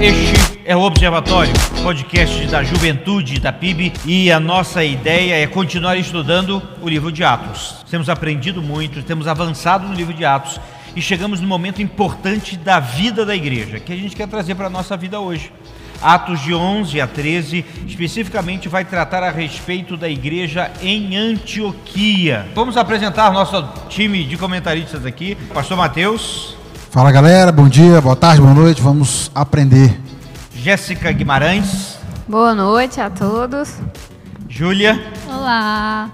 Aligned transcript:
Este 0.00 0.62
é 0.64 0.74
o 0.74 0.80
Observatório, 0.80 1.52
podcast 1.82 2.46
da 2.46 2.62
juventude 2.62 3.38
da 3.38 3.52
PIB, 3.52 3.92
e 4.06 4.32
a 4.32 4.40
nossa 4.40 4.82
ideia 4.82 5.34
é 5.34 5.46
continuar 5.46 5.98
estudando 5.98 6.62
o 6.80 6.88
livro 6.88 7.12
de 7.12 7.22
Atos. 7.22 7.84
Temos 7.90 8.08
aprendido 8.08 8.62
muito, 8.62 9.02
temos 9.02 9.28
avançado 9.28 9.86
no 9.86 9.92
livro 9.92 10.14
de 10.14 10.24
Atos 10.24 10.58
e 10.96 11.02
chegamos 11.02 11.38
no 11.38 11.46
momento 11.46 11.82
importante 11.82 12.56
da 12.56 12.80
vida 12.80 13.26
da 13.26 13.36
igreja, 13.36 13.78
que 13.78 13.92
a 13.92 13.96
gente 13.96 14.16
quer 14.16 14.26
trazer 14.26 14.54
para 14.54 14.68
a 14.68 14.70
nossa 14.70 14.96
vida 14.96 15.20
hoje. 15.20 15.52
Atos 16.00 16.40
de 16.40 16.54
11 16.54 16.98
a 16.98 17.06
13, 17.06 17.62
especificamente 17.86 18.70
vai 18.70 18.86
tratar 18.86 19.22
a 19.22 19.30
respeito 19.30 19.98
da 19.98 20.08
igreja 20.08 20.72
em 20.80 21.14
Antioquia. 21.14 22.48
Vamos 22.54 22.78
apresentar 22.78 23.30
nosso 23.30 23.68
time 23.90 24.24
de 24.24 24.38
comentaristas 24.38 25.04
aqui. 25.04 25.36
Pastor 25.52 25.76
Mateus. 25.76 26.59
Fala 26.90 27.12
galera, 27.12 27.52
bom 27.52 27.68
dia, 27.68 28.00
boa 28.00 28.16
tarde, 28.16 28.40
boa 28.42 28.52
noite, 28.52 28.82
vamos 28.82 29.30
aprender. 29.32 29.96
Jéssica 30.52 31.12
Guimarães. 31.12 31.96
Boa 32.26 32.52
noite 32.52 33.00
a 33.00 33.08
todos. 33.08 33.76
Júlia. 34.48 35.00
Olá. 35.28 36.10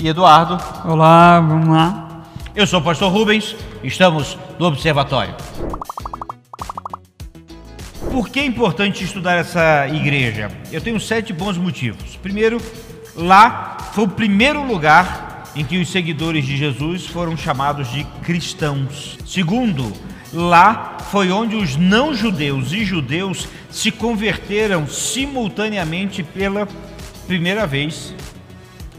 E 0.00 0.08
Eduardo. 0.08 0.58
Olá, 0.84 1.38
vamos 1.38 1.68
lá. 1.68 2.24
Eu 2.56 2.66
sou 2.66 2.80
o 2.80 2.82
pastor 2.82 3.12
Rubens, 3.12 3.54
estamos 3.84 4.36
no 4.58 4.66
Observatório. 4.66 5.36
Por 8.10 8.28
que 8.28 8.40
é 8.40 8.44
importante 8.44 9.04
estudar 9.04 9.36
essa 9.36 9.86
igreja? 9.86 10.50
Eu 10.72 10.80
tenho 10.80 10.98
sete 10.98 11.32
bons 11.32 11.56
motivos. 11.56 12.16
Primeiro, 12.16 12.60
lá 13.14 13.76
foi 13.92 14.02
o 14.02 14.08
primeiro 14.08 14.66
lugar 14.66 15.33
em 15.56 15.64
que 15.64 15.78
os 15.78 15.88
seguidores 15.90 16.44
de 16.44 16.56
Jesus 16.56 17.06
foram 17.06 17.36
chamados 17.36 17.90
de 17.90 18.04
cristãos. 18.22 19.18
Segundo, 19.26 19.92
lá 20.32 20.98
foi 21.10 21.30
onde 21.30 21.54
os 21.54 21.76
não-judeus 21.76 22.72
e 22.72 22.84
judeus 22.84 23.48
se 23.70 23.90
converteram 23.90 24.86
simultaneamente 24.86 26.22
pela 26.22 26.66
primeira 27.26 27.66
vez. 27.66 28.14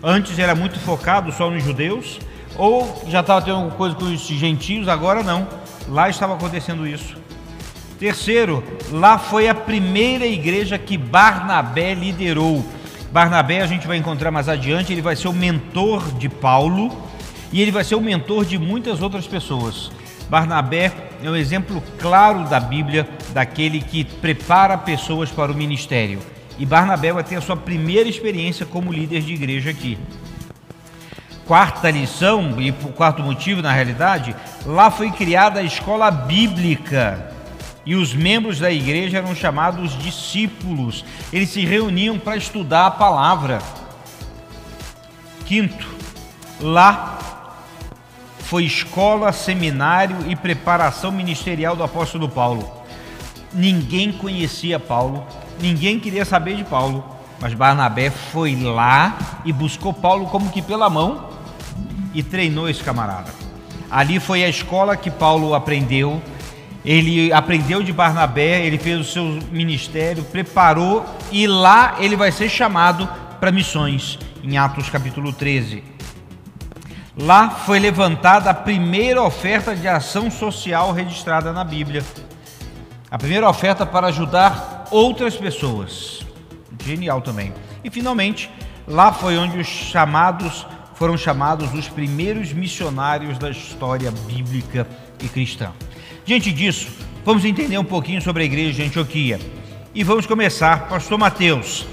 Antes 0.01 0.37
era 0.37 0.55
muito 0.55 0.79
focado 0.79 1.31
só 1.31 1.49
nos 1.49 1.63
judeus, 1.63 2.19
ou 2.57 3.03
já 3.07 3.19
estava 3.19 3.41
tendo 3.41 3.57
alguma 3.57 3.75
coisa 3.75 3.95
com 3.95 4.05
os 4.05 4.27
gentios, 4.27 4.87
agora 4.87 5.23
não. 5.23 5.47
Lá 5.87 6.09
estava 6.09 6.35
acontecendo 6.35 6.87
isso. 6.87 7.15
Terceiro, 7.99 8.63
lá 8.91 9.17
foi 9.17 9.47
a 9.47 9.55
primeira 9.55 10.25
igreja 10.25 10.77
que 10.77 10.97
Barnabé 10.97 11.93
liderou. 11.93 12.65
Barnabé 13.15 13.61
a 13.61 13.65
gente 13.65 13.87
vai 13.87 13.95
encontrar 13.95 14.29
mais 14.29 14.49
adiante, 14.49 14.91
ele 14.91 15.01
vai 15.01 15.15
ser 15.15 15.29
o 15.29 15.33
mentor 15.33 16.11
de 16.17 16.27
Paulo 16.27 16.91
e 17.49 17.61
ele 17.61 17.71
vai 17.71 17.81
ser 17.81 17.95
o 17.95 18.01
mentor 18.01 18.43
de 18.43 18.57
muitas 18.57 19.01
outras 19.01 19.25
pessoas. 19.25 19.89
Barnabé 20.29 20.91
é 21.23 21.29
um 21.29 21.35
exemplo 21.37 21.81
claro 21.97 22.43
da 22.43 22.59
Bíblia 22.59 23.07
daquele 23.29 23.79
que 23.79 24.03
prepara 24.03 24.77
pessoas 24.77 25.31
para 25.31 25.49
o 25.49 25.55
ministério. 25.55 26.19
E 26.59 26.65
Barnabé 26.65 27.13
vai 27.13 27.23
ter 27.23 27.37
a 27.37 27.41
sua 27.41 27.55
primeira 27.55 28.09
experiência 28.09 28.65
como 28.65 28.91
líder 28.91 29.21
de 29.21 29.33
igreja 29.33 29.69
aqui. 29.69 29.97
Quarta 31.45 31.89
lição, 31.89 32.59
e 32.59 32.71
o 32.71 32.73
quarto 32.73 33.23
motivo 33.23 33.61
na 33.61 33.71
realidade, 33.71 34.35
lá 34.65 34.91
foi 34.91 35.09
criada 35.09 35.61
a 35.61 35.63
escola 35.63 36.11
bíblica 36.11 37.33
e 37.85 37.95
os 37.95 38.13
membros 38.13 38.59
da 38.59 38.71
igreja 38.71 39.19
eram 39.19 39.35
chamados 39.35 39.97
discípulos. 39.97 41.05
Eles 41.31 41.49
se 41.49 41.63
reuniam 41.65 42.17
para 42.17 42.35
estudar 42.35 42.87
a 42.87 42.91
palavra. 42.91 43.61
Quinto, 45.45 45.87
lá 46.59 47.19
foi 48.39 48.63
escola, 48.63 49.31
seminário 49.31 50.17
e 50.27 50.35
preparação 50.35 51.11
ministerial 51.11 51.75
do 51.75 51.83
apóstolo 51.83 52.27
Paulo. 52.27 52.71
Ninguém 53.53 54.11
conhecia 54.11 54.79
Paulo, 54.79 55.25
ninguém 55.61 55.99
queria 55.99 56.25
saber 56.25 56.55
de 56.55 56.63
Paulo, 56.63 57.05
mas 57.39 57.53
Barnabé 57.53 58.09
foi 58.09 58.55
lá 58.55 59.17
e 59.45 59.53
buscou 59.53 59.93
Paulo 59.93 60.25
como 60.27 60.51
que 60.51 60.61
pela 60.61 60.89
mão 60.89 61.29
e 62.13 62.23
treinou 62.23 62.67
esse 62.67 62.83
camarada. 62.83 63.31
Ali 63.89 64.19
foi 64.19 64.43
a 64.43 64.49
escola 64.49 64.97
que 64.97 65.11
Paulo 65.11 65.53
aprendeu 65.53 66.21
ele 66.85 67.33
aprendeu 67.33 67.81
de 67.81 67.91
Barnabé, 67.91 68.63
ele 68.63 68.77
fez 68.77 68.99
o 68.99 69.03
seu 69.03 69.23
ministério, 69.51 70.23
preparou 70.23 71.03
e 71.31 71.47
lá 71.47 71.95
ele 71.99 72.15
vai 72.15 72.31
ser 72.31 72.47
chamado 72.47 73.09
para 73.39 73.51
missões, 73.51 74.19
em 74.43 74.57
Atos 74.57 74.87
capítulo 74.89 75.33
13. 75.33 75.83
Lá 77.17 77.49
foi 77.49 77.79
levantada 77.79 78.51
a 78.51 78.53
primeira 78.53 79.23
oferta 79.23 79.75
de 79.75 79.87
ação 79.87 80.29
social 80.29 80.91
registrada 80.91 81.51
na 81.51 81.63
Bíblia. 81.63 82.03
A 83.09 83.17
primeira 83.17 83.49
oferta 83.49 83.85
para 83.85 84.07
ajudar 84.07 84.85
outras 84.91 85.35
pessoas. 85.35 86.23
Genial 86.83 87.21
também. 87.21 87.51
E 87.83 87.89
finalmente, 87.89 88.51
lá 88.87 89.11
foi 89.11 89.37
onde 89.37 89.57
os 89.57 89.67
chamados 89.67 90.67
foram 90.93 91.17
chamados 91.17 91.73
os 91.73 91.87
primeiros 91.87 92.53
missionários 92.53 93.37
da 93.37 93.49
história 93.49 94.11
bíblica 94.27 94.87
e 95.21 95.27
cristã. 95.27 95.71
Diante 96.25 96.51
disso, 96.51 96.87
vamos 97.23 97.45
entender 97.45 97.77
um 97.77 97.83
pouquinho 97.83 98.19
sobre 98.19 98.41
a 98.41 98.45
igreja 98.47 98.73
de 98.73 98.83
Antioquia. 98.83 99.39
E 99.93 100.03
vamos 100.03 100.25
começar, 100.25 100.89
Pastor 100.89 101.19
Mateus. 101.19 101.85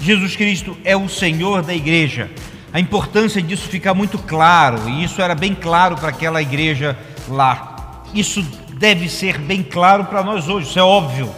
Jesus 0.00 0.36
Cristo 0.36 0.76
é 0.84 0.96
o 0.96 1.08
Senhor 1.08 1.62
da 1.62 1.74
igreja. 1.74 2.30
A 2.72 2.78
importância 2.78 3.42
disso 3.42 3.68
fica 3.68 3.92
muito 3.92 4.18
claro, 4.18 4.88
e 4.88 5.02
isso 5.02 5.20
era 5.20 5.34
bem 5.34 5.52
claro 5.52 5.96
para 5.96 6.10
aquela 6.10 6.40
igreja 6.40 6.96
lá. 7.28 8.04
Isso 8.14 8.40
deve 8.78 9.08
ser 9.08 9.36
bem 9.38 9.64
claro 9.64 10.04
para 10.04 10.22
nós 10.22 10.48
hoje, 10.48 10.68
isso 10.68 10.78
é 10.78 10.82
óbvio. 10.82 11.28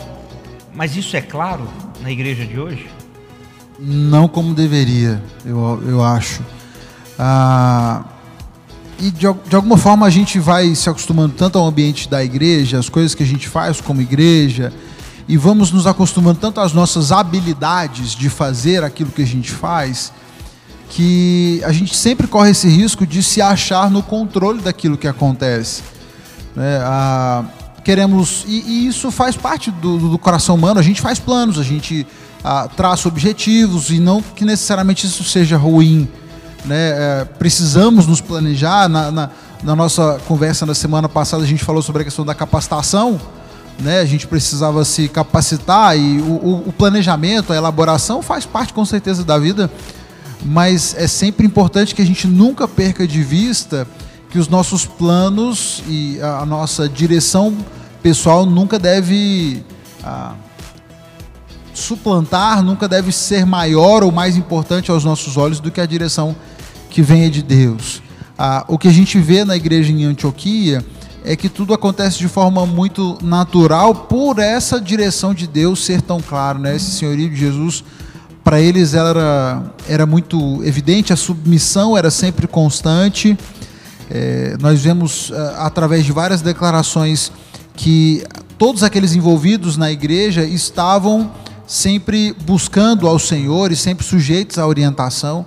Mas 0.75 0.97
isso 0.97 1.17
é 1.17 1.23
claro 1.23 1.67
na 2.03 2.11
igreja 2.11 2.45
de 2.45 2.61
hoje? 2.61 2.87
Não 3.79 4.29
como 4.29 4.53
deveria, 4.53 5.23
eu, 5.47 5.83
eu 5.87 6.05
acho. 6.05 6.43
Ah, 7.19 8.05
e 8.99 9.11
de, 9.11 9.27
de, 9.49 9.57
alguma 9.57 9.77
forma 9.77 10.07
a 10.07 10.11
gente 10.11 10.39
vai 10.39 10.75
se 10.75 10.89
acostumando 10.89 11.35
tanto 11.37 11.59
ao 11.59 11.67
ambiente 11.67 12.09
da 12.09 12.25
igreja, 12.25 12.79
as 12.79 12.89
coisas 12.89 13.15
que 13.15 13.23
a 13.23 13.27
gente 13.27 13.49
faz 13.49 13.81
como 13.81 14.01
igreja, 14.01 14.73
e 15.29 15.37
vamos 15.37 15.73
nos 15.73 15.87
acostumando 15.87 16.39
tanto 16.39 16.61
às 16.61 16.73
nossas 16.73 17.11
habilidades 17.11 18.15
de 18.15 18.29
fazer 18.29 18.85
aquilo 18.85 19.11
que 19.11 19.23
a 19.23 19.27
gente 19.27 19.51
faz, 19.51 20.13
que 20.91 21.61
a 21.65 21.73
gente 21.73 21.97
sempre 21.97 22.27
corre 22.27 22.51
esse 22.51 22.69
risco 22.69 23.07
de 23.07 23.23
se 23.23 23.41
achar 23.41 23.91
no 23.91 24.03
controle 24.03 24.61
daquilo 24.61 24.97
que 24.97 25.09
acontece. 25.09 25.83
Né? 26.55 26.79
Queremos 27.83 28.45
e, 28.47 28.61
e, 28.67 28.87
isso 28.87 29.11
faz 29.11 29.37
parte 29.37 29.71
do, 29.71 30.11
do, 30.11 30.19
coração 30.19 30.55
humano. 30.55 30.79
A 30.79 30.83
gente 30.83 31.01
faz 31.01 31.19
planos, 31.19 31.59
a 31.59 31.63
gente 31.63 32.07
ah, 32.43 32.69
traça 32.75 33.09
objetivos 33.09 33.91
e 33.91 33.99
não 33.99 34.23
que 34.23 34.45
necessariamente 34.45 35.07
isso 35.07 35.25
seja 35.25 35.57
ruim 35.57 36.09
né? 36.65 37.21
É, 37.21 37.25
precisamos 37.39 38.07
nos 38.07 38.21
planejar. 38.21 38.89
Na, 38.89 39.11
na, 39.11 39.31
na, 39.63 39.77
nossa 39.77 40.21
conversa 40.27 40.65
na 40.65 40.75
semana 40.75 41.09
passada, 41.09 41.43
a 41.43 41.47
gente 41.47 41.65
falou 41.65 41.83
sobre 41.83 42.03
a 42.03 42.05
questão 42.05 42.25
da 42.25 42.35
capacitação. 42.35 43.21
Né? 43.79 44.01
A 44.01 44.05
gente 44.05 44.27
precisava 44.27 44.85
se 44.85 45.09
capacitar 45.09 45.99
e 45.99 46.21
o, 46.21 46.33
o, 46.33 46.69
o 46.69 46.73
planejamento, 46.73 47.53
a 47.53 47.57
elaboração 47.57 48.23
faz 48.23 48.47
parte 48.47 48.73
com 48.73 48.85
certeza 48.85 49.25
da 49.25 49.39
vida, 49.39 49.71
mas 50.45 50.95
é 50.97 51.09
sempre 51.09 51.47
importante 51.47 51.95
que 51.95 52.03
a 52.03 52.07
gente 52.07 52.27
nunca 52.27 52.69
perca 52.69 53.07
de 53.07 53.23
vista 53.23 53.87
que 54.31 54.39
os 54.39 54.49
nossos 54.49 54.85
planos 54.85 55.83
e 55.89 56.21
a 56.21 56.45
nossa 56.45 56.89
direção 56.89 57.57
pessoal 58.03 58.45
nunca 58.45 58.79
deve 58.79 59.65
ah, 60.05 60.35
suplantar, 61.73 62.63
nunca 62.63 62.89
deve 62.89 63.11
ser 63.11 63.45
maior 63.45 64.03
ou 64.03 64.13
mais 64.13 64.37
importante 64.37 64.91
aos 64.91 65.05
nossos 65.05 65.37
olhos 65.37 65.61
do 65.61 65.71
que 65.71 65.81
a 65.81 65.87
direção 65.87 66.37
que 66.95 67.03
venha 67.03 67.29
de 67.29 67.43
Deus. 67.43 68.01
Ah, 68.39 68.65
o 68.69 68.79
que 68.79 68.87
a 68.87 68.93
gente 68.93 69.19
vê 69.19 69.45
na 69.45 69.57
igreja 69.57 69.91
em 69.91 70.05
Antioquia 70.05 70.85
é 71.25 71.35
que 71.35 71.49
tudo 71.49 71.75
acontece 71.75 72.19
de 72.19 72.29
forma 72.29 72.65
muito 72.65 73.19
natural 73.21 73.93
por 73.93 74.39
essa 74.39 74.81
direção 74.81 75.35
de 75.35 75.49
Deus 75.49 75.85
ser 75.85 76.01
tão 76.01 76.21
claro, 76.21 76.61
né? 76.61 76.77
Esse 76.77 76.93
senhorio 76.93 77.29
de 77.29 77.35
Jesus, 77.35 77.83
para 78.45 78.61
eles 78.61 78.95
era, 78.95 79.73
era 79.89 80.07
muito 80.07 80.63
evidente, 80.63 81.13
a 81.13 81.17
submissão 81.17 81.99
era 81.99 82.13
sempre 82.13 82.47
constante. 82.47 83.37
É, 84.09 84.57
nós 84.61 84.81
vemos 84.81 85.33
ah, 85.35 85.67
através 85.67 86.05
de 86.05 86.13
várias 86.13 86.43
declarações 86.43 87.33
que 87.75 88.23
todos 88.57 88.85
aqueles 88.85 89.17
envolvidos 89.17 89.77
na 89.77 89.91
igreja 89.91 90.45
estavam 90.45 91.29
sempre 91.67 92.37
buscando 92.47 93.09
ao 93.09 93.19
Senhor 93.19 93.73
e 93.73 93.77
sempre 93.77 94.07
sujeitos 94.07 94.59
à 94.59 94.67
orientação. 94.69 95.45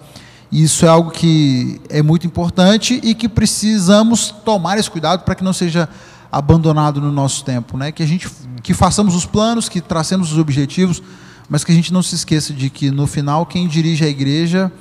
Isso 0.52 0.86
é 0.86 0.90
algo 0.90 1.12
que 1.12 1.82
é 1.90 2.02
muito 2.02 2.26
importante 2.26 3.00
e 3.04 3.14
que 3.14 3.28
precisamos 3.28 4.32
tomar 4.32 4.78
esse 4.78 4.90
cuidado 4.90 5.24
para 5.24 5.36
que 5.36 5.44
não 5.44 5.54
seja 5.54 5.90
abandonado 6.32 7.02
no 7.02 7.12
nosso 7.12 7.44
tempo, 7.44 7.78
né? 7.78 7.92
Que 7.92 8.04
a 8.04 8.06
gente 8.06 8.30
que 8.64 8.74
façamos 8.74 9.16
os 9.16 9.26
planos, 9.26 9.70
que 9.70 9.82
tracemos 9.82 10.32
os 10.32 10.38
objetivos, 10.38 11.02
mas 11.50 11.64
que 11.64 11.72
a 11.72 11.76
gente 11.76 11.92
não 11.92 12.02
se 12.02 12.16
esqueça 12.16 12.54
de 12.54 12.70
que 12.70 12.92
no 12.92 13.08
final 13.08 13.46
quem 13.46 13.68
dirige 13.68 14.06
a 14.06 14.08
igreja 14.08 14.72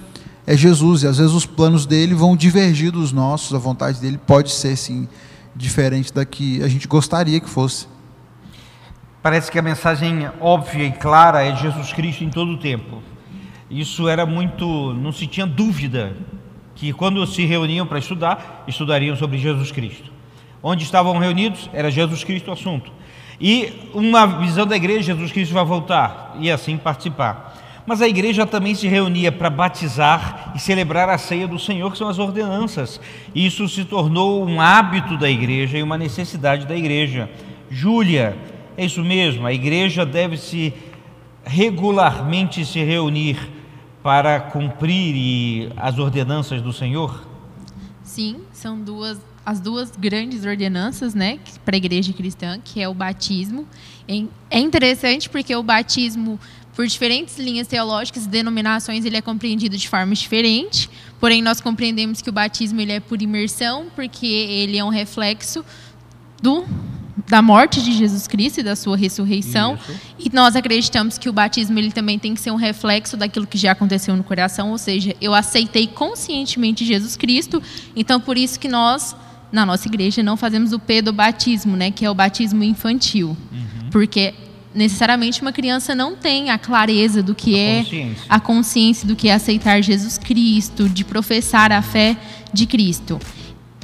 é 0.46 0.56
Jesus 0.56 1.02
e 1.02 1.06
às 1.06 1.18
vezes 1.18 1.32
os 1.32 1.46
planos 1.46 1.86
dele 1.86 2.14
vão 2.14 2.36
divergir 2.36 2.92
dos 2.92 3.12
nossos, 3.12 3.54
a 3.54 3.58
vontade 3.58 4.00
dele 4.00 4.18
pode 4.18 4.52
ser 4.52 4.76
sim 4.76 5.08
diferente 5.54 6.12
da 6.12 6.24
que 6.24 6.62
a 6.62 6.68
gente 6.68 6.86
gostaria 6.86 7.40
que 7.40 7.48
fosse. 7.48 7.88
Parece 9.22 9.50
que 9.50 9.58
a 9.58 9.62
mensagem 9.62 10.30
óbvia 10.40 10.84
e 10.84 10.92
clara 10.92 11.42
é 11.42 11.56
Jesus 11.56 11.92
Cristo 11.92 12.22
em 12.22 12.30
todo 12.30 12.52
o 12.52 12.58
tempo. 12.58 13.02
Isso 13.70 14.08
era 14.08 14.24
muito. 14.24 14.94
não 14.94 15.12
se 15.12 15.26
tinha 15.26 15.46
dúvida 15.46 16.14
que 16.74 16.92
quando 16.92 17.26
se 17.26 17.44
reuniam 17.44 17.86
para 17.86 17.98
estudar, 17.98 18.64
estudariam 18.68 19.16
sobre 19.16 19.38
Jesus 19.38 19.72
Cristo. 19.72 20.12
Onde 20.62 20.84
estavam 20.84 21.18
reunidos 21.18 21.68
era 21.72 21.90
Jesus 21.90 22.22
Cristo 22.22 22.48
o 22.48 22.52
assunto. 22.52 22.92
E 23.40 23.72
uma 23.92 24.26
visão 24.26 24.66
da 24.66 24.76
igreja, 24.76 25.14
Jesus 25.14 25.32
Cristo 25.32 25.52
vai 25.52 25.64
voltar 25.64 26.36
e 26.38 26.50
assim 26.50 26.76
participar. 26.76 27.54
Mas 27.86 28.02
a 28.02 28.08
igreja 28.08 28.44
também 28.44 28.74
se 28.74 28.88
reunia 28.88 29.30
para 29.30 29.48
batizar 29.48 30.52
e 30.54 30.58
celebrar 30.58 31.08
a 31.08 31.18
ceia 31.18 31.46
do 31.46 31.58
Senhor, 31.58 31.92
que 31.92 31.98
são 31.98 32.08
as 32.08 32.18
ordenanças. 32.18 33.00
Isso 33.34 33.68
se 33.68 33.84
tornou 33.84 34.44
um 34.44 34.60
hábito 34.60 35.16
da 35.16 35.30
igreja 35.30 35.78
e 35.78 35.82
uma 35.82 35.96
necessidade 35.96 36.66
da 36.66 36.76
igreja. 36.76 37.30
Júlia, 37.70 38.36
é 38.76 38.84
isso 38.84 39.02
mesmo, 39.04 39.46
a 39.46 39.52
igreja 39.52 40.04
deve 40.04 40.36
se 40.36 40.74
regularmente 41.44 42.64
se 42.64 42.82
reunir 42.82 43.55
para 44.06 44.38
cumprir 44.38 45.72
as 45.76 45.98
ordenanças 45.98 46.62
do 46.62 46.72
Senhor? 46.72 47.26
Sim, 48.04 48.36
são 48.52 48.80
duas 48.80 49.18
as 49.44 49.58
duas 49.58 49.90
grandes 49.96 50.44
ordenanças, 50.44 51.12
né, 51.12 51.40
para 51.64 51.74
a 51.74 51.78
igreja 51.78 52.12
cristã, 52.12 52.60
que 52.62 52.80
é 52.80 52.88
o 52.88 52.94
batismo. 52.94 53.66
É 54.48 54.60
interessante 54.60 55.28
porque 55.28 55.54
o 55.56 55.62
batismo 55.62 56.38
por 56.76 56.86
diferentes 56.86 57.36
linhas 57.36 57.66
teológicas 57.66 58.26
e 58.26 58.28
denominações, 58.28 59.04
ele 59.04 59.16
é 59.16 59.22
compreendido 59.22 59.76
de 59.76 59.88
forma 59.88 60.14
diferente. 60.14 60.88
Porém, 61.18 61.42
nós 61.42 61.60
compreendemos 61.60 62.22
que 62.22 62.30
o 62.30 62.32
batismo 62.32 62.80
ele 62.80 62.92
é 62.92 63.00
por 63.00 63.20
imersão, 63.20 63.86
porque 63.96 64.26
ele 64.26 64.78
é 64.78 64.84
um 64.84 64.88
reflexo 64.88 65.64
do 66.40 66.64
da 67.28 67.40
morte 67.40 67.82
de 67.82 67.92
Jesus 67.92 68.26
Cristo 68.26 68.60
e 68.60 68.62
da 68.62 68.76
sua 68.76 68.96
ressurreição. 68.96 69.74
Isso. 69.76 70.00
E 70.18 70.30
nós 70.34 70.54
acreditamos 70.54 71.16
que 71.16 71.28
o 71.28 71.32
batismo 71.32 71.78
ele 71.78 71.90
também 71.90 72.18
tem 72.18 72.34
que 72.34 72.40
ser 72.40 72.50
um 72.50 72.56
reflexo 72.56 73.16
daquilo 73.16 73.46
que 73.46 73.56
já 73.56 73.72
aconteceu 73.72 74.14
no 74.16 74.22
coração, 74.22 74.70
ou 74.70 74.78
seja, 74.78 75.14
eu 75.20 75.32
aceitei 75.32 75.86
conscientemente 75.86 76.84
Jesus 76.84 77.16
Cristo, 77.16 77.62
então 77.94 78.20
por 78.20 78.36
isso 78.36 78.60
que 78.60 78.68
nós 78.68 79.16
na 79.50 79.64
nossa 79.64 79.86
igreja 79.88 80.22
não 80.22 80.36
fazemos 80.36 80.72
o 80.72 80.78
pedobatismo, 80.78 81.76
né, 81.76 81.90
que 81.90 82.04
é 82.04 82.10
o 82.10 82.14
batismo 82.14 82.64
infantil. 82.64 83.28
Uhum. 83.28 83.90
Porque 83.90 84.34
necessariamente 84.74 85.40
uma 85.40 85.52
criança 85.52 85.94
não 85.94 86.14
tem 86.14 86.50
a 86.50 86.58
clareza 86.58 87.22
do 87.22 87.34
que 87.34 87.54
a 87.54 87.58
é 87.58 87.78
consciência. 87.78 88.24
a 88.28 88.40
consciência 88.40 89.08
do 89.08 89.16
que 89.16 89.28
é 89.28 89.34
aceitar 89.34 89.80
Jesus 89.82 90.18
Cristo, 90.18 90.88
de 90.88 91.04
professar 91.04 91.72
a 91.72 91.80
fé 91.80 92.16
de 92.52 92.66
Cristo. 92.66 93.18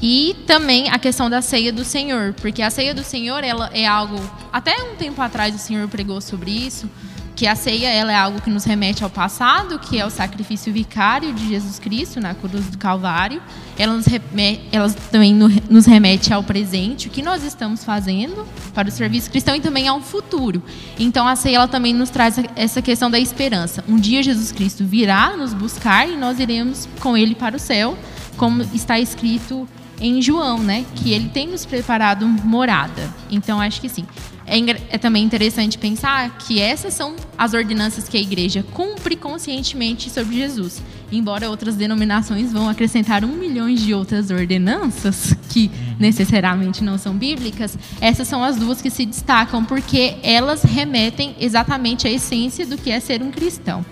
E 0.02 0.34
também 0.48 0.90
a 0.90 0.98
questão 0.98 1.30
da 1.30 1.40
ceia 1.40 1.72
do 1.72 1.84
Senhor, 1.84 2.34
porque 2.34 2.60
a 2.60 2.70
ceia 2.70 2.92
do 2.92 3.04
Senhor 3.04 3.44
ela 3.44 3.70
é 3.72 3.86
algo 3.86 4.18
até 4.52 4.74
um 4.82 4.96
tempo 4.96 5.22
atrás 5.22 5.54
o 5.54 5.58
Senhor 5.58 5.86
pregou 5.86 6.20
sobre 6.20 6.50
isso, 6.50 6.90
que 7.36 7.46
a 7.46 7.54
ceia 7.54 7.88
ela 7.88 8.10
é 8.10 8.16
algo 8.16 8.42
que 8.42 8.50
nos 8.50 8.64
remete 8.64 9.04
ao 9.04 9.08
passado, 9.08 9.78
que 9.78 9.98
é 9.98 10.04
o 10.04 10.10
sacrifício 10.10 10.72
vicário 10.72 11.32
de 11.32 11.48
Jesus 11.48 11.78
Cristo 11.78 12.20
na 12.20 12.34
cruz 12.34 12.66
do 12.66 12.76
Calvário. 12.76 13.40
Ela 13.78 13.94
nos 13.94 14.06
remete, 14.06 14.62
ela 14.72 14.90
também 14.90 15.32
nos 15.34 15.86
remete 15.86 16.34
ao 16.34 16.42
presente, 16.42 17.06
o 17.06 17.10
que 17.10 17.22
nós 17.22 17.44
estamos 17.44 17.84
fazendo 17.84 18.46
para 18.74 18.88
o 18.88 18.90
serviço 18.90 19.30
cristão 19.30 19.54
e 19.54 19.60
também 19.60 19.86
ao 19.86 20.00
futuro. 20.00 20.62
Então 20.98 21.28
a 21.28 21.36
ceia 21.36 21.56
ela 21.56 21.68
também 21.68 21.94
nos 21.94 22.10
traz 22.10 22.36
essa 22.56 22.82
questão 22.82 23.08
da 23.08 23.20
esperança. 23.20 23.84
Um 23.88 23.96
dia 23.96 24.20
Jesus 24.20 24.50
Cristo 24.50 24.84
virá 24.84 25.36
nos 25.36 25.54
buscar 25.54 26.08
e 26.08 26.16
nós 26.16 26.40
iremos 26.40 26.88
com 26.98 27.16
ele 27.16 27.36
para 27.36 27.56
o 27.56 27.60
céu, 27.60 27.96
como 28.36 28.62
está 28.74 28.98
escrito 28.98 29.66
em 30.02 30.20
João, 30.20 30.58
né? 30.58 30.84
Que 30.96 31.12
ele 31.12 31.28
tem 31.28 31.46
nos 31.46 31.64
preparado 31.64 32.26
morada. 32.26 33.08
Então 33.30 33.60
acho 33.60 33.80
que 33.80 33.88
sim. 33.88 34.04
É, 34.44 34.58
é, 34.90 34.98
também 34.98 35.24
interessante 35.24 35.78
pensar 35.78 36.36
que 36.38 36.60
essas 36.60 36.92
são 36.94 37.14
as 37.38 37.54
ordenanças 37.54 38.08
que 38.08 38.16
a 38.16 38.20
igreja 38.20 38.64
cumpre 38.72 39.16
conscientemente 39.16 40.10
sobre 40.10 40.36
Jesus. 40.36 40.82
Embora 41.12 41.48
outras 41.48 41.76
denominações 41.76 42.52
vão 42.52 42.68
acrescentar 42.68 43.24
um 43.24 43.36
milhão 43.36 43.72
de 43.72 43.94
outras 43.94 44.30
ordenanças, 44.30 45.34
que 45.48 45.66
uhum. 45.66 45.96
necessariamente 45.98 46.82
não 46.82 46.98
são 46.98 47.14
bíblicas, 47.14 47.78
essas 48.00 48.26
são 48.26 48.42
as 48.42 48.56
duas 48.56 48.82
que 48.82 48.90
se 48.90 49.06
destacam 49.06 49.64
porque 49.64 50.16
elas 50.22 50.62
remetem 50.62 51.36
exatamente 51.38 52.08
à 52.08 52.10
essência 52.10 52.66
do 52.66 52.76
que 52.76 52.90
é 52.90 52.98
ser 52.98 53.22
um 53.22 53.30
cristão. 53.30 53.84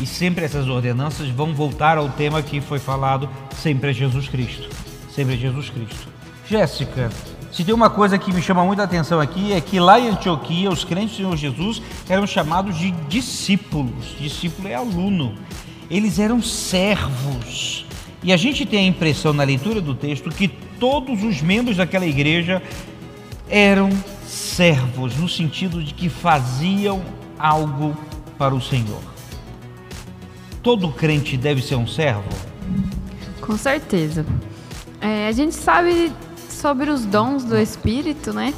E 0.00 0.06
sempre 0.06 0.44
essas 0.44 0.68
ordenanças 0.68 1.28
vão 1.28 1.54
voltar 1.54 1.98
ao 1.98 2.08
tema 2.08 2.42
que 2.42 2.60
foi 2.60 2.78
falado, 2.78 3.28
sempre 3.62 3.90
é 3.90 3.92
Jesus 3.92 4.28
Cristo. 4.28 4.85
Sempre 5.16 5.32
é 5.32 5.38
Jesus 5.38 5.70
Cristo. 5.70 6.08
Jéssica, 6.46 7.10
se 7.50 7.64
tem 7.64 7.74
uma 7.74 7.88
coisa 7.88 8.18
que 8.18 8.30
me 8.34 8.42
chama 8.42 8.62
muita 8.66 8.82
atenção 8.82 9.18
aqui 9.18 9.50
é 9.54 9.62
que 9.62 9.80
lá 9.80 9.98
em 9.98 10.10
Antioquia 10.10 10.68
os 10.68 10.84
crentes 10.84 11.12
do 11.12 11.16
Senhor 11.16 11.36
Jesus 11.38 11.80
eram 12.06 12.26
chamados 12.26 12.78
de 12.78 12.90
discípulos. 13.08 14.14
Discípulo 14.20 14.68
é 14.68 14.74
aluno. 14.74 15.34
Eles 15.90 16.18
eram 16.18 16.42
servos. 16.42 17.86
E 18.22 18.30
a 18.30 18.36
gente 18.36 18.66
tem 18.66 18.80
a 18.80 18.88
impressão 18.88 19.32
na 19.32 19.42
leitura 19.42 19.80
do 19.80 19.94
texto 19.94 20.28
que 20.28 20.48
todos 20.48 21.24
os 21.24 21.40
membros 21.40 21.78
daquela 21.78 22.04
igreja 22.04 22.62
eram 23.48 23.88
servos, 24.26 25.16
no 25.16 25.30
sentido 25.30 25.82
de 25.82 25.94
que 25.94 26.10
faziam 26.10 27.00
algo 27.38 27.96
para 28.36 28.54
o 28.54 28.60
Senhor. 28.60 29.00
Todo 30.62 30.90
crente 30.90 31.38
deve 31.38 31.62
ser 31.62 31.76
um 31.76 31.86
servo? 31.86 32.28
Com 33.40 33.56
certeza. 33.56 34.26
É, 35.00 35.28
a 35.28 35.32
gente 35.32 35.54
sabe 35.54 36.12
sobre 36.48 36.90
os 36.90 37.04
dons 37.04 37.44
do 37.44 37.56
Espírito, 37.56 38.32
né? 38.32 38.54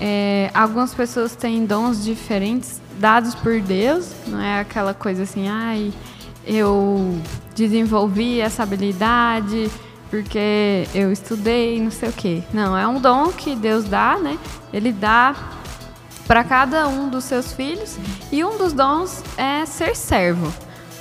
É, 0.00 0.50
algumas 0.54 0.94
pessoas 0.94 1.34
têm 1.34 1.66
dons 1.66 2.02
diferentes 2.02 2.80
dados 2.98 3.34
por 3.34 3.60
Deus, 3.60 4.10
não 4.26 4.40
é 4.40 4.60
aquela 4.60 4.94
coisa 4.94 5.24
assim, 5.24 5.48
ai, 5.48 5.92
eu 6.46 7.18
desenvolvi 7.54 8.40
essa 8.40 8.62
habilidade 8.62 9.70
porque 10.08 10.88
eu 10.94 11.12
estudei, 11.12 11.80
não 11.80 11.90
sei 11.90 12.08
o 12.08 12.12
quê. 12.12 12.42
Não, 12.52 12.76
é 12.76 12.86
um 12.86 13.00
dom 13.00 13.28
que 13.28 13.54
Deus 13.54 13.84
dá, 13.84 14.18
né? 14.18 14.38
Ele 14.72 14.92
dá 14.92 15.36
para 16.26 16.42
cada 16.42 16.88
um 16.88 17.08
dos 17.08 17.24
seus 17.24 17.52
filhos 17.52 17.96
e 18.32 18.44
um 18.44 18.58
dos 18.58 18.72
dons 18.72 19.22
é 19.36 19.64
ser 19.64 19.94
servo. 19.94 20.52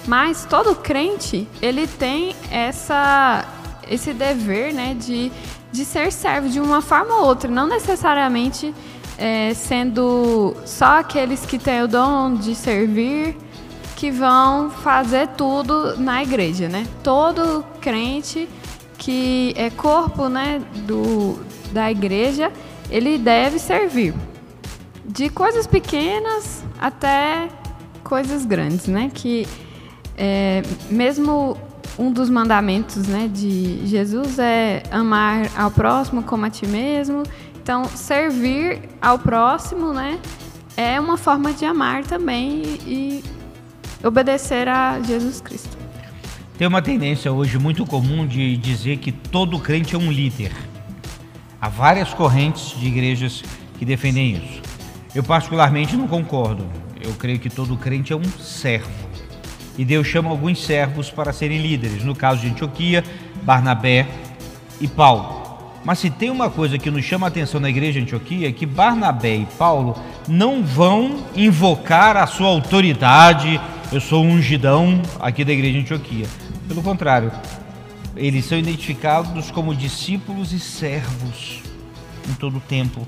Mas 0.07 0.45
todo 0.45 0.75
crente, 0.75 1.47
ele 1.61 1.87
tem 1.87 2.35
essa 2.51 3.45
esse 3.89 4.13
dever, 4.13 4.73
né, 4.73 4.93
de 4.93 5.31
de 5.71 5.85
ser 5.85 6.11
servo 6.11 6.49
de 6.49 6.59
uma 6.59 6.81
forma 6.81 7.15
ou 7.15 7.25
outra, 7.25 7.49
não 7.49 7.67
necessariamente 7.67 8.73
é, 9.17 9.53
sendo 9.53 10.55
só 10.65 10.99
aqueles 10.99 11.45
que 11.45 11.59
têm 11.59 11.83
o 11.83 11.87
dom 11.87 12.35
de 12.35 12.55
servir 12.55 13.35
que 13.95 14.09
vão 14.09 14.69
fazer 14.69 15.27
tudo 15.29 15.97
na 15.97 16.23
igreja, 16.23 16.69
né? 16.69 16.87
Todo 17.03 17.63
crente 17.81 18.47
que 18.97 19.53
é 19.57 19.69
corpo, 19.69 20.27
né, 20.27 20.61
do, 20.87 21.37
da 21.71 21.91
igreja, 21.91 22.51
ele 22.89 23.17
deve 23.17 23.59
servir 23.59 24.13
de 25.05 25.29
coisas 25.29 25.67
pequenas 25.67 26.63
até 26.79 27.49
coisas 28.03 28.45
grandes, 28.45 28.87
né? 28.87 29.11
Que 29.13 29.45
é, 30.17 30.61
mesmo 30.89 31.57
um 31.99 32.13
dos 32.13 32.29
mandamentos 32.29 33.07
né, 33.07 33.29
de 33.31 33.85
Jesus 33.85 34.39
é 34.39 34.81
amar 34.89 35.51
ao 35.57 35.69
próximo 35.69 36.23
como 36.23 36.45
a 36.45 36.49
ti 36.49 36.65
mesmo. 36.65 37.23
Então, 37.61 37.83
servir 37.83 38.79
ao 39.01 39.19
próximo 39.19 39.93
né, 39.93 40.17
é 40.77 40.97
uma 40.97 41.17
forma 41.17 41.51
de 41.51 41.65
amar 41.65 42.05
também 42.05 42.63
e, 42.87 43.23
e 44.01 44.07
obedecer 44.07 44.69
a 44.69 45.01
Jesus 45.01 45.41
Cristo. 45.41 45.77
Tem 46.57 46.65
uma 46.65 46.81
tendência 46.81 47.31
hoje 47.31 47.59
muito 47.59 47.85
comum 47.85 48.25
de 48.25 48.55
dizer 48.55 48.97
que 48.97 49.11
todo 49.11 49.59
crente 49.59 49.93
é 49.93 49.97
um 49.97 50.09
líder. 50.09 50.53
Há 51.59 51.67
várias 51.67 52.13
correntes 52.13 52.79
de 52.79 52.87
igrejas 52.87 53.43
que 53.77 53.83
defendem 53.83 54.37
isso. 54.37 54.61
Eu, 55.13 55.23
particularmente, 55.23 55.97
não 55.97 56.07
concordo. 56.07 56.65
Eu 57.01 57.13
creio 57.13 57.39
que 57.39 57.49
todo 57.49 57.75
crente 57.75 58.13
é 58.13 58.15
um 58.15 58.23
servo 58.23 59.08
e 59.79 59.85
Deus 59.85 60.05
chama 60.05 60.29
alguns 60.29 60.61
servos 60.61 61.09
para 61.09 61.31
serem 61.31 61.61
líderes, 61.61 62.03
no 62.03 62.13
caso 62.13 62.41
de 62.41 62.49
Antioquia, 62.49 63.01
Barnabé 63.43 64.05
e 64.81 64.89
Paulo. 64.89 65.57
Mas 65.85 65.99
se 65.99 66.09
tem 66.09 66.29
uma 66.29 66.49
coisa 66.49 66.77
que 66.77 66.91
nos 66.91 67.05
chama 67.05 67.27
a 67.27 67.29
atenção 67.29 67.61
na 67.61 67.69
igreja 67.69 67.93
de 67.93 68.05
Antioquia 68.05 68.49
é 68.49 68.51
que 68.51 68.65
Barnabé 68.65 69.37
e 69.37 69.45
Paulo 69.57 69.97
não 70.27 70.61
vão 70.61 71.23
invocar 71.33 72.17
a 72.17 72.27
sua 72.27 72.49
autoridade, 72.49 73.57
eu 73.89 74.01
sou 74.01 74.25
um 74.25 74.33
ungidão 74.33 75.01
aqui 75.17 75.45
da 75.45 75.53
igreja 75.53 75.75
de 75.75 75.79
Antioquia. 75.79 76.25
Pelo 76.67 76.83
contrário, 76.83 77.31
eles 78.17 78.43
são 78.43 78.59
identificados 78.59 79.49
como 79.49 79.73
discípulos 79.73 80.51
e 80.51 80.59
servos 80.59 81.63
em 82.29 82.33
todo 82.33 82.57
o 82.57 82.61
tempo. 82.61 83.07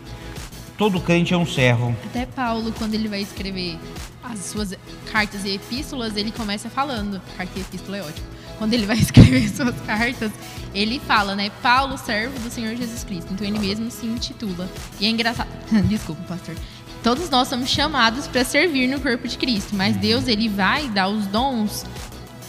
Todo 0.81 1.00
crente 1.00 1.31
é 1.31 1.38
um 1.38 1.45
servo. 1.45 1.95
Até 2.03 2.25
Paulo, 2.25 2.73
quando 2.75 2.95
ele 2.95 3.07
vai 3.07 3.21
escrever 3.21 3.77
as 4.23 4.39
suas 4.39 4.73
cartas 5.11 5.45
e 5.45 5.53
epístolas, 5.53 6.17
ele 6.17 6.31
começa 6.31 6.71
falando. 6.71 7.21
Carta 7.38 7.51
e 7.55 7.61
epístola 7.61 7.97
é 7.97 8.01
ótimo. 8.01 8.25
Quando 8.57 8.73
ele 8.73 8.88
vai 8.88 8.97
escrever 8.97 9.47
suas 9.47 9.79
cartas, 9.81 10.31
ele 10.73 11.00
fala, 11.00 11.35
né? 11.35 11.51
Paulo, 11.61 12.00
servo 12.00 12.39
do 12.39 12.50
Senhor 12.50 12.75
Jesus 12.75 13.03
Cristo. 13.03 13.31
Então 13.31 13.45
ele 13.45 13.59
mesmo 13.59 13.91
se 13.91 14.07
intitula. 14.07 14.67
E 15.00 15.05
é 15.05 15.09
engraçado. 15.09 15.50
Desculpa, 15.88 16.23
pastor. 16.23 16.55
todos 17.03 17.29
nós 17.29 17.47
somos 17.47 17.69
chamados 17.69 18.27
para 18.27 18.43
servir 18.43 18.88
no 18.88 19.00
corpo 19.00 19.27
de 19.27 19.38
Cristo, 19.38 19.75
mas 19.75 19.95
Deus 19.97 20.27
ele 20.27 20.50
vai 20.50 20.89
dar 20.89 21.09
os 21.09 21.27
dons 21.27 21.85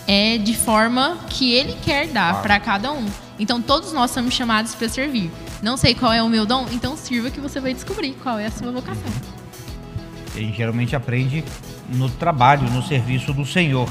é 0.08 0.38
de 0.38 0.56
forma 0.56 1.18
que 1.28 1.52
ele 1.52 1.76
quer 1.84 2.08
dar 2.08 2.40
para 2.40 2.58
cada 2.58 2.92
um. 2.92 3.04
Então 3.38 3.60
todos 3.60 3.92
nós 3.92 4.10
somos 4.10 4.32
chamados 4.32 4.74
para 4.74 4.88
servir. 4.88 5.30
Não 5.62 5.76
sei 5.76 5.94
qual 5.94 6.12
é 6.12 6.20
o 6.20 6.28
meu 6.28 6.44
dom, 6.44 6.66
então 6.72 6.96
sirva 6.96 7.30
que 7.30 7.40
você 7.40 7.60
vai 7.60 7.72
descobrir 7.72 8.14
qual 8.20 8.36
é 8.36 8.46
a 8.46 8.50
sua 8.50 8.72
vocação. 8.72 9.12
A 10.34 10.38
gente 10.38 10.56
geralmente 10.56 10.96
aprende 10.96 11.44
no 11.88 12.10
trabalho, 12.10 12.68
no 12.70 12.82
serviço 12.82 13.32
do 13.32 13.46
Senhor. 13.46 13.88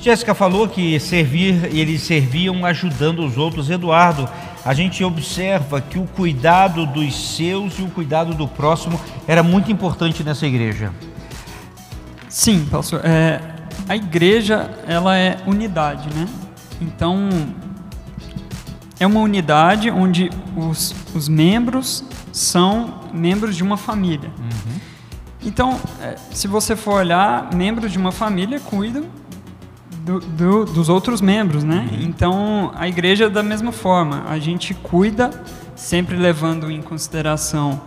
Jéssica 0.00 0.34
falou 0.34 0.68
que 0.68 0.98
servir, 0.98 1.74
eles 1.74 2.02
serviam 2.02 2.66
ajudando 2.66 3.24
os 3.24 3.38
outros. 3.38 3.70
Eduardo, 3.70 4.28
a 4.64 4.74
gente 4.74 5.04
observa 5.04 5.80
que 5.80 5.98
o 5.98 6.06
cuidado 6.06 6.84
dos 6.86 7.36
seus 7.36 7.78
e 7.78 7.82
o 7.82 7.88
cuidado 7.88 8.34
do 8.34 8.48
próximo 8.48 9.00
era 9.28 9.42
muito 9.42 9.70
importante 9.70 10.24
nessa 10.24 10.46
igreja. 10.46 10.92
Sim, 12.28 12.66
pastor. 12.66 13.00
É, 13.04 13.40
a 13.88 13.94
igreja, 13.94 14.70
ela 14.86 15.16
é 15.16 15.38
unidade, 15.46 16.08
né? 16.14 16.26
Então, 16.80 17.28
é 18.98 19.06
uma 19.06 19.20
unidade 19.20 19.90
onde 19.90 20.30
os, 20.56 20.94
os 21.14 21.28
membros 21.28 22.04
são 22.32 23.00
membros 23.12 23.56
de 23.56 23.62
uma 23.62 23.76
família. 23.76 24.30
Uhum. 24.38 24.80
Então, 25.44 25.80
é, 26.00 26.16
se 26.30 26.48
você 26.48 26.74
for 26.74 26.94
olhar, 26.94 27.54
membros 27.54 27.92
de 27.92 27.98
uma 27.98 28.10
família 28.10 28.58
cuidam 28.58 29.04
do, 30.00 30.20
do, 30.20 30.64
dos 30.64 30.88
outros 30.88 31.20
membros, 31.20 31.62
né? 31.62 31.88
Uhum. 31.90 32.00
Então, 32.02 32.72
a 32.74 32.88
igreja 32.88 33.26
é 33.26 33.28
da 33.28 33.42
mesma 33.42 33.72
forma. 33.72 34.24
A 34.28 34.38
gente 34.38 34.72
cuida, 34.74 35.30
sempre 35.74 36.16
levando 36.16 36.70
em 36.70 36.80
consideração 36.80 37.80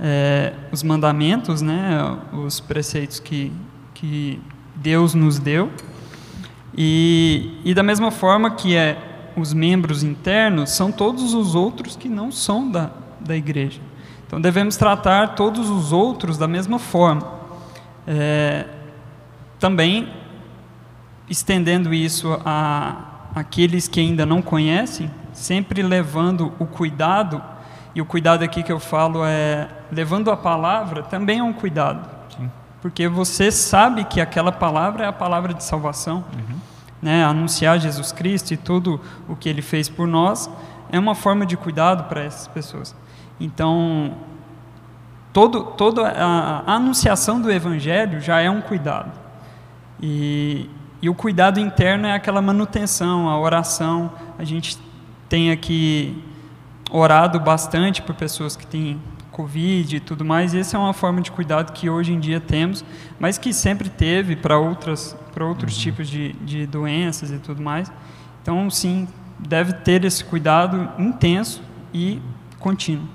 é, 0.00 0.52
os 0.72 0.82
mandamentos, 0.82 1.62
né? 1.62 2.16
Os 2.32 2.60
preceitos 2.60 3.20
que, 3.20 3.52
que 3.94 4.40
Deus 4.74 5.14
nos 5.14 5.38
deu. 5.38 5.70
E, 6.76 7.60
e 7.64 7.72
da 7.72 7.82
mesma 7.82 8.10
forma 8.10 8.50
que 8.50 8.74
é 8.76 9.15
os 9.36 9.52
membros 9.52 10.02
internos, 10.02 10.70
são 10.70 10.90
todos 10.90 11.34
os 11.34 11.54
outros 11.54 11.96
que 11.96 12.08
não 12.08 12.30
são 12.32 12.70
da, 12.70 12.90
da 13.20 13.36
igreja. 13.36 13.80
Então 14.26 14.40
devemos 14.40 14.76
tratar 14.76 15.34
todos 15.34 15.70
os 15.70 15.92
outros 15.92 16.36
da 16.36 16.48
mesma 16.48 16.78
forma. 16.78 17.36
É, 18.06 18.66
também 19.58 20.12
estendendo 21.28 21.92
isso 21.92 22.38
a 22.44 23.12
aqueles 23.36 23.86
que 23.86 24.00
ainda 24.00 24.24
não 24.24 24.40
conhecem, 24.40 25.10
sempre 25.30 25.82
levando 25.82 26.54
o 26.58 26.64
cuidado, 26.64 27.42
e 27.94 28.00
o 28.00 28.06
cuidado 28.06 28.42
aqui 28.42 28.62
que 28.62 28.72
eu 28.72 28.80
falo 28.80 29.24
é 29.26 29.68
levando 29.92 30.30
a 30.30 30.36
palavra, 30.36 31.02
também 31.02 31.40
é 31.40 31.42
um 31.42 31.52
cuidado. 31.52 32.08
Sim. 32.34 32.50
Porque 32.80 33.06
você 33.06 33.50
sabe 33.50 34.04
que 34.04 34.22
aquela 34.22 34.50
palavra 34.50 35.04
é 35.04 35.06
a 35.06 35.12
palavra 35.12 35.52
de 35.52 35.62
salvação. 35.62 36.24
Uhum. 36.32 36.56
Né? 37.00 37.24
Anunciar 37.24 37.78
Jesus 37.78 38.12
Cristo 38.12 38.52
e 38.52 38.56
tudo 38.56 39.00
o 39.28 39.36
que 39.36 39.48
ele 39.48 39.62
fez 39.62 39.88
por 39.88 40.06
nós 40.06 40.50
é 40.90 40.98
uma 40.98 41.14
forma 41.14 41.44
de 41.44 41.56
cuidado 41.56 42.04
para 42.04 42.22
essas 42.22 42.48
pessoas. 42.48 42.94
Então, 43.40 44.14
todo, 45.32 45.64
toda 45.64 46.08
a, 46.08 46.74
anunciação 46.74 47.40
do 47.40 47.50
Evangelho 47.50 48.20
já 48.20 48.40
é 48.40 48.50
um 48.50 48.60
cuidado. 48.60 49.12
E, 50.00 50.70
e 51.02 51.08
o 51.08 51.14
cuidado 51.14 51.60
interno 51.60 52.06
é 52.06 52.14
aquela 52.14 52.40
manutenção, 52.40 53.28
a 53.28 53.38
oração. 53.38 54.12
A 54.38 54.44
gente 54.44 54.78
tem 55.28 55.50
aqui 55.50 56.22
orado 56.90 57.38
bastante 57.40 58.00
por 58.00 58.14
pessoas 58.14 58.56
que 58.56 58.66
têm 58.66 59.00
Covid 59.36 59.96
e 59.96 60.00
tudo 60.00 60.24
mais, 60.24 60.54
e 60.54 60.58
essa 60.60 60.78
é 60.78 60.80
uma 60.80 60.94
forma 60.94 61.20
de 61.20 61.30
cuidado 61.30 61.72
que 61.72 61.90
hoje 61.90 62.10
em 62.10 62.18
dia 62.18 62.40
temos, 62.40 62.82
mas 63.20 63.36
que 63.36 63.52
sempre 63.52 63.90
teve 63.90 64.34
para 64.34 64.58
outras 64.58 65.14
para 65.34 65.44
outros 65.44 65.76
uhum. 65.76 65.82
tipos 65.82 66.08
de, 66.08 66.32
de 66.40 66.66
doenças 66.66 67.30
e 67.30 67.38
tudo 67.38 67.62
mais. 67.62 67.92
Então, 68.40 68.70
sim, 68.70 69.06
deve 69.38 69.74
ter 69.74 70.02
esse 70.06 70.24
cuidado 70.24 70.88
intenso 70.98 71.60
e 71.92 72.22
contínuo. 72.58 73.06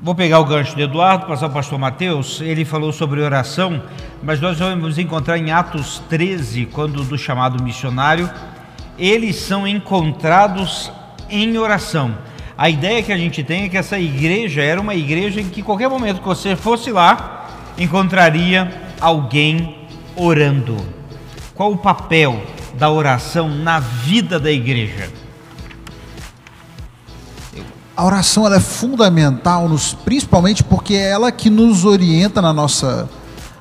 Vou 0.00 0.16
pegar 0.16 0.40
o 0.40 0.44
gancho 0.44 0.74
de 0.74 0.82
Eduardo, 0.82 1.26
passar 1.26 1.46
o 1.46 1.50
pastor 1.50 1.78
Mateus. 1.78 2.40
Ele 2.40 2.64
falou 2.64 2.92
sobre 2.92 3.20
oração, 3.20 3.80
mas 4.20 4.40
nós 4.40 4.58
vamos 4.58 4.98
encontrar 4.98 5.38
em 5.38 5.52
Atos 5.52 6.02
13, 6.08 6.66
quando 6.66 7.04
do 7.04 7.16
chamado 7.16 7.62
missionário, 7.62 8.28
eles 8.98 9.36
são 9.36 9.68
encontrados 9.68 10.90
em 11.30 11.56
oração. 11.56 12.16
A 12.56 12.68
ideia 12.68 13.02
que 13.02 13.12
a 13.12 13.16
gente 13.16 13.42
tem 13.42 13.64
é 13.64 13.68
que 13.68 13.76
essa 13.76 13.98
igreja 13.98 14.62
era 14.62 14.80
uma 14.80 14.94
igreja 14.94 15.40
em 15.40 15.48
que 15.48 15.62
qualquer 15.62 15.88
momento 15.88 16.20
que 16.20 16.26
você 16.26 16.54
fosse 16.54 16.90
lá, 16.90 17.50
encontraria 17.78 18.70
alguém 19.00 19.76
orando. 20.14 20.76
Qual 21.54 21.72
o 21.72 21.78
papel 21.78 22.42
da 22.74 22.90
oração 22.90 23.48
na 23.48 23.80
vida 23.80 24.38
da 24.38 24.50
igreja? 24.50 25.10
a 27.96 28.04
oração 28.04 28.52
é 28.52 28.58
fundamental, 28.58 29.68
nos, 29.68 29.94
principalmente 29.94 30.64
porque 30.64 30.94
é 30.94 31.10
ela 31.10 31.30
que 31.30 31.50
nos 31.50 31.84
orienta 31.84 32.40
na 32.40 32.52
nossa, 32.52 33.08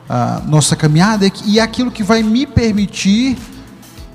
uh, 0.09 0.49
nossa 0.49 0.75
caminhada 0.75 1.29
e 1.45 1.59
é 1.59 1.61
aquilo 1.61 1.91
que 1.91 2.01
vai 2.01 2.23
me 2.23 2.47
permitir 2.47 3.37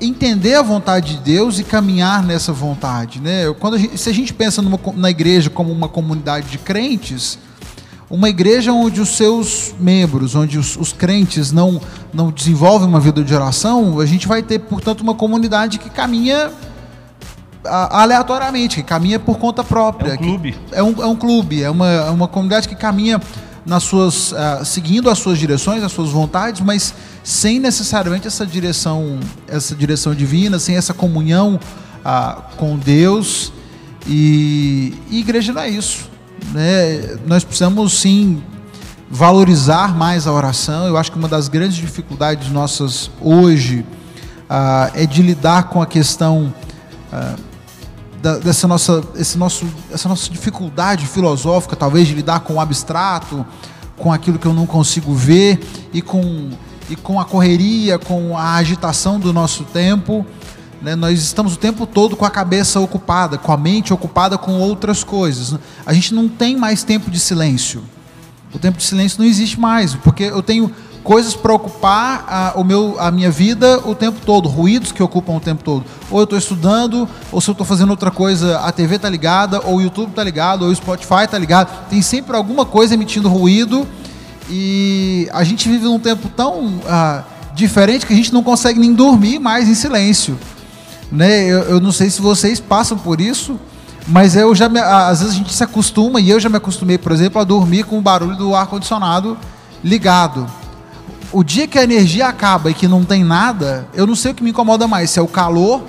entender 0.01 0.55
a 0.55 0.63
vontade 0.63 1.17
de 1.17 1.23
Deus 1.23 1.59
e 1.59 1.65
caminhar 1.65 2.23
nessa 2.23 2.53
vontade. 2.53 3.21
Né? 3.21 3.53
Quando 3.59 3.75
a 3.75 3.79
gente, 3.79 3.99
se 3.99 4.09
a 4.09 4.13
gente 4.13 4.33
pensa 4.33 4.61
numa, 4.61 4.79
na 4.95 5.11
igreja 5.11 5.51
como 5.51 5.73
uma 5.73 5.89
comunidade 5.89 6.49
de 6.49 6.59
crentes, 6.59 7.39
uma 8.09 8.29
igreja 8.29 8.73
onde 8.73 9.01
os 9.01 9.17
seus 9.17 9.75
membros, 9.81 10.35
onde 10.35 10.59
os, 10.59 10.77
os 10.77 10.93
crentes 10.93 11.51
não, 11.51 11.81
não 12.13 12.31
desenvolvem 12.31 12.89
uma 12.89 13.01
vida 13.01 13.23
de 13.25 13.35
oração, 13.35 13.99
a 13.99 14.07
gente 14.07 14.29
vai 14.29 14.43
ter, 14.43 14.61
portanto, 14.61 15.01
uma 15.01 15.15
comunidade 15.15 15.79
que 15.79 15.91
caminha 15.91 16.53
aleatoriamente, 17.65 18.77
que 18.77 18.83
caminha 18.83 19.19
por 19.19 19.39
conta 19.39 19.65
própria. 19.65 20.13
É 20.13 20.15
um 20.15 20.17
clube. 20.19 20.57
É 20.71 20.83
um, 20.83 21.03
é 21.03 21.07
um 21.07 21.17
clube, 21.17 21.63
é 21.63 21.71
uma, 21.71 21.91
é 21.91 22.11
uma 22.11 22.29
comunidade 22.29 22.69
que 22.69 22.77
caminha 22.77 23.21
nas 23.67 23.83
suas, 23.83 24.31
uh, 24.33 24.65
seguindo 24.65 25.11
as 25.11 25.19
suas 25.19 25.39
direções, 25.39 25.83
as 25.83 25.91
suas 25.91 26.11
vontades, 26.11 26.61
mas 26.61 26.95
sem 27.25 27.59
necessariamente 27.59 28.27
essa 28.29 28.47
direção, 28.47 29.19
essa 29.49 29.75
direção 29.75 30.15
divina, 30.15 30.59
sem 30.61 30.77
essa 30.77 30.95
comunhão 30.95 31.59
uh, 32.05 32.43
com 32.57 32.79
Deus. 32.79 33.53
E, 34.07 34.95
e 35.11 35.19
igreja 35.19 35.53
não 35.53 35.63
é 35.63 35.69
isso. 35.69 36.09
Né? 36.53 37.19
Nós 37.27 37.43
precisamos 37.43 37.93
sim 37.95 38.41
valorizar 39.11 39.97
mais 39.97 40.29
a 40.29 40.33
oração. 40.33 40.87
Eu 40.87 40.97
acho 40.97 41.11
que 41.11 41.19
uma 41.19 41.29
das 41.29 41.49
grandes 41.49 41.77
dificuldades 41.77 42.49
nossas 42.51 43.11
hoje 43.21 43.85
uh, 44.49 44.93
é 44.95 45.05
de 45.07 45.23
lidar 45.23 45.65
com 45.65 45.83
a 45.83 45.87
questão 45.87 46.55
da, 48.23 48.39
dessa 48.39 48.67
nossa, 48.67 49.03
esse 49.17 49.39
nosso, 49.39 49.67
essa 49.91 50.09
nossa 50.09 50.31
dificuldade 50.31 51.07
filosófica, 51.07 51.77
talvez, 51.77 52.09
de 52.09 52.15
lidar 52.15 52.41
com 52.41 52.55
o 52.55 52.61
abstrato, 52.61 53.45
com 53.97 54.13
aquilo 54.13 54.39
que 54.39 54.47
eu 54.47 54.55
não 54.55 54.67
consigo 54.67 55.15
ver 55.15 55.61
e 55.93 56.03
com, 56.03 56.51
e 56.89 56.97
com 56.97 57.21
a 57.21 57.25
correria, 57.25 57.99
com 57.99 58.37
a 58.37 58.55
agitação 58.55 59.19
do 59.19 59.33
nosso 59.33 59.65
tempo. 59.65 60.27
Né? 60.81 60.95
Nós 60.95 61.21
estamos 61.21 61.55
o 61.55 61.57
tempo 61.57 61.87
todo 61.87 62.17
com 62.17 62.25
a 62.25 62.31
cabeça 62.31 62.79
ocupada, 62.81 63.39
com 63.39 63.53
a 63.53 63.57
mente 63.57 63.93
ocupada 63.93 64.37
com 64.37 64.59
outras 64.59 65.03
coisas. 65.03 65.59
A 65.85 65.93
gente 65.93 66.15
não 66.15 66.29
tem 66.29 66.57
mais 66.57 66.83
tempo 66.83 67.11
de 67.11 67.19
silêncio. 67.19 67.83
O 68.55 68.59
tempo 68.59 68.79
de 68.79 68.85
silêncio 68.85 69.19
não 69.19 69.27
existe 69.27 69.59
mais, 69.59 69.95
porque 69.95 70.25
eu 70.25 70.43
tenho 70.43 70.73
coisas 71.07 71.37
para 71.37 71.55
ocupar 71.55 72.25
a, 72.29 72.53
o 72.57 72.65
meu, 72.65 72.97
a 72.99 73.13
minha 73.13 73.31
vida 73.31 73.81
o 73.85 73.95
tempo 73.95 74.19
todo, 74.27 74.49
ruídos 74.49 74.91
que 74.91 75.01
ocupam 75.01 75.35
o 75.35 75.41
tempo 75.41 75.63
todo. 75.63 75.85
Ou 76.11 76.19
eu 76.19 76.25
estou 76.25 76.37
estudando, 76.37 77.09
ou 77.31 77.41
se 77.41 77.49
eu 77.49 77.53
estou 77.53 77.65
fazendo 77.65 77.91
outra 77.91 78.11
coisa, 78.11 78.59
a 78.59 78.73
TV 78.73 78.97
está 78.97 79.09
ligada, 79.09 79.61
ou 79.65 79.77
o 79.77 79.81
YouTube 79.81 80.11
está 80.11 80.25
ligado, 80.25 80.65
ou 80.65 80.71
o 80.71 80.75
Spotify 80.75 81.23
está 81.23 81.39
ligado. 81.39 81.89
Tem 81.89 82.03
sempre 82.03 82.37
alguma 82.37 82.67
coisa 82.67 82.95
emitindo 82.95 83.29
ruído 83.29 83.87
e 84.51 85.29
a 85.33 85.45
gente 85.45 85.69
vive 85.69 85.85
num 85.85 86.01
tempo 86.01 86.29
tão 86.29 86.81
ah, 86.89 87.23
diferente 87.55 88.05
que 88.05 88.13
a 88.13 88.17
gente 88.17 88.35
não 88.35 88.43
consegue 88.43 88.81
nem 88.81 88.93
dormir 88.93 89.39
mais 89.39 89.69
em 89.69 89.75
silêncio. 89.77 90.37
Né? 91.11 91.45
Eu, 91.45 91.61
eu 91.63 91.81
não 91.81 91.93
sei 91.93 92.11
se 92.11 92.21
vocês 92.21 92.59
passam 92.59 92.99
por 92.99 93.21
isso, 93.21 93.61
mas 94.09 94.35
eu 94.35 94.53
já 94.57 94.69
me, 94.69 94.81
às 94.81 95.21
vezes 95.21 95.37
a 95.37 95.39
gente 95.39 95.55
se 95.55 95.63
acostuma 95.63 96.21
e 96.21 96.29
eu 96.31 96.41
já 96.41 96.49
me 96.49 96.57
acostumei, 96.57 96.99
por 96.99 97.13
exemplo, 97.13 97.41
a 97.41 97.45
dormir 97.45 97.85
com 97.85 97.97
o 97.97 98.03
barulho 98.03 98.35
do 98.35 98.57
ar 98.57 98.67
condicionado 98.67 99.39
ligado 99.85 100.51
o 101.33 101.43
dia 101.43 101.67
que 101.67 101.79
a 101.79 101.85
energia 101.85 102.27
acaba 102.27 102.71
e 102.71 102.75
que 102.75 102.87
não 102.87 103.05
tem 103.05 103.25
nada, 103.25 103.87
eu 103.95 104.07
não 104.07 104.15
sei 104.15 104.33
o 104.33 104.35
que 104.35 104.43
me 104.43 104.51
incomoda 104.51 104.87
mais, 104.87 105.11
se 105.11 105.19
é 105.19 105.23
o 105.23 105.29
calor 105.29 105.83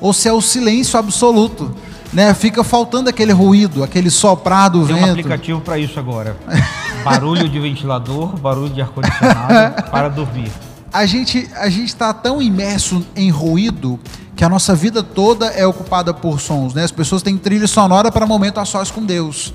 ou 0.00 0.12
se 0.12 0.28
é 0.28 0.32
o 0.32 0.40
silêncio 0.40 0.98
absoluto. 0.98 1.74
Né? 2.12 2.34
Fica 2.34 2.64
faltando 2.64 3.08
aquele 3.08 3.32
ruído, 3.32 3.84
aquele 3.84 4.10
soprar 4.10 4.68
do 4.68 4.84
tem 4.84 4.96
vento. 4.96 4.98
Tem 4.98 5.08
um 5.08 5.12
aplicativo 5.12 5.60
para 5.60 5.78
isso 5.78 5.98
agora. 5.98 6.36
barulho 7.04 7.48
de 7.48 7.58
ventilador, 7.58 8.36
barulho 8.36 8.70
de 8.70 8.80
ar-condicionado 8.80 9.82
para 9.90 10.08
dormir. 10.08 10.50
A 10.92 11.06
gente 11.06 11.48
a 11.54 11.68
gente 11.68 11.86
está 11.86 12.12
tão 12.12 12.42
imerso 12.42 13.06
em 13.14 13.30
ruído 13.30 13.98
que 14.34 14.44
a 14.44 14.48
nossa 14.48 14.74
vida 14.74 15.02
toda 15.02 15.46
é 15.46 15.64
ocupada 15.66 16.12
por 16.12 16.40
sons, 16.40 16.74
né? 16.74 16.82
As 16.82 16.90
pessoas 16.90 17.22
têm 17.22 17.36
trilha 17.36 17.68
sonora 17.68 18.10
para 18.10 18.26
momento 18.26 18.58
a 18.58 18.64
sós 18.64 18.90
com 18.90 19.04
Deus. 19.04 19.54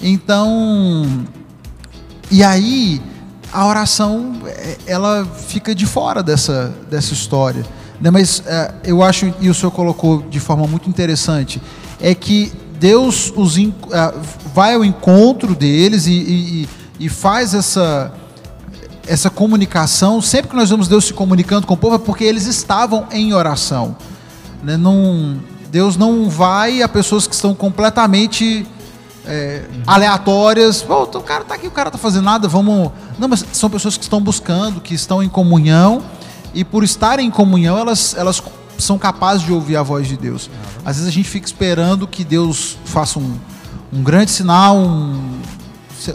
Então, 0.00 1.24
e 2.30 2.44
aí 2.44 3.00
a 3.52 3.66
oração 3.66 4.34
é, 4.46 4.76
ela 4.86 5.24
fica 5.24 5.74
de 5.74 5.86
fora 5.86 6.22
dessa, 6.22 6.74
dessa 6.90 7.12
história. 7.12 7.64
Né? 8.00 8.10
Mas 8.10 8.42
é, 8.46 8.72
eu 8.84 9.02
acho, 9.02 9.32
e 9.40 9.48
o 9.48 9.54
senhor 9.54 9.70
colocou 9.70 10.22
de 10.22 10.40
forma 10.40 10.66
muito 10.66 10.88
interessante, 10.88 11.60
é 12.00 12.14
que 12.14 12.52
Deus 12.78 13.32
os, 13.36 13.58
é, 13.58 13.62
vai 14.54 14.74
ao 14.74 14.84
encontro 14.84 15.54
deles 15.54 16.06
e, 16.06 16.12
e, 16.12 16.68
e 17.00 17.08
faz 17.08 17.54
essa, 17.54 18.12
essa 19.06 19.30
comunicação. 19.30 20.20
Sempre 20.20 20.50
que 20.50 20.56
nós 20.56 20.70
vemos 20.70 20.86
Deus 20.86 21.06
se 21.06 21.12
comunicando 21.12 21.66
com 21.66 21.74
o 21.74 21.76
povo 21.76 21.96
é 21.96 21.98
porque 21.98 22.24
eles 22.24 22.46
estavam 22.46 23.06
em 23.10 23.32
oração. 23.32 23.96
Né? 24.62 24.76
Não, 24.76 25.38
Deus 25.70 25.96
não 25.96 26.28
vai 26.28 26.82
a 26.82 26.88
pessoas 26.88 27.26
que 27.26 27.34
estão 27.34 27.54
completamente 27.54 28.66
é, 29.28 29.62
aleatórias. 29.86 30.84
Oh, 30.88 31.02
o 31.02 31.22
cara 31.22 31.42
está 31.42 31.54
aqui, 31.54 31.66
o 31.66 31.70
cara 31.70 31.90
está 31.90 31.98
fazendo 31.98 32.24
nada, 32.24 32.48
vamos. 32.48 32.90
Não, 33.18 33.28
mas 33.28 33.44
são 33.52 33.68
pessoas 33.68 33.96
que 33.96 34.02
estão 34.02 34.20
buscando, 34.20 34.80
que 34.80 34.94
estão 34.94 35.22
em 35.22 35.28
comunhão 35.28 36.02
e 36.54 36.64
por 36.64 36.82
estarem 36.82 37.26
em 37.26 37.30
comunhão 37.30 37.76
elas, 37.76 38.14
elas 38.16 38.42
são 38.78 38.98
capazes 38.98 39.44
de 39.44 39.52
ouvir 39.52 39.76
a 39.76 39.82
voz 39.82 40.08
de 40.08 40.16
Deus. 40.16 40.50
Às 40.84 40.96
vezes 40.96 41.08
a 41.08 41.12
gente 41.12 41.28
fica 41.28 41.46
esperando 41.46 42.06
que 42.06 42.24
Deus 42.24 42.78
faça 42.84 43.18
um, 43.18 43.38
um 43.92 44.02
grande 44.02 44.30
sinal, 44.30 44.76
um, 44.76 45.40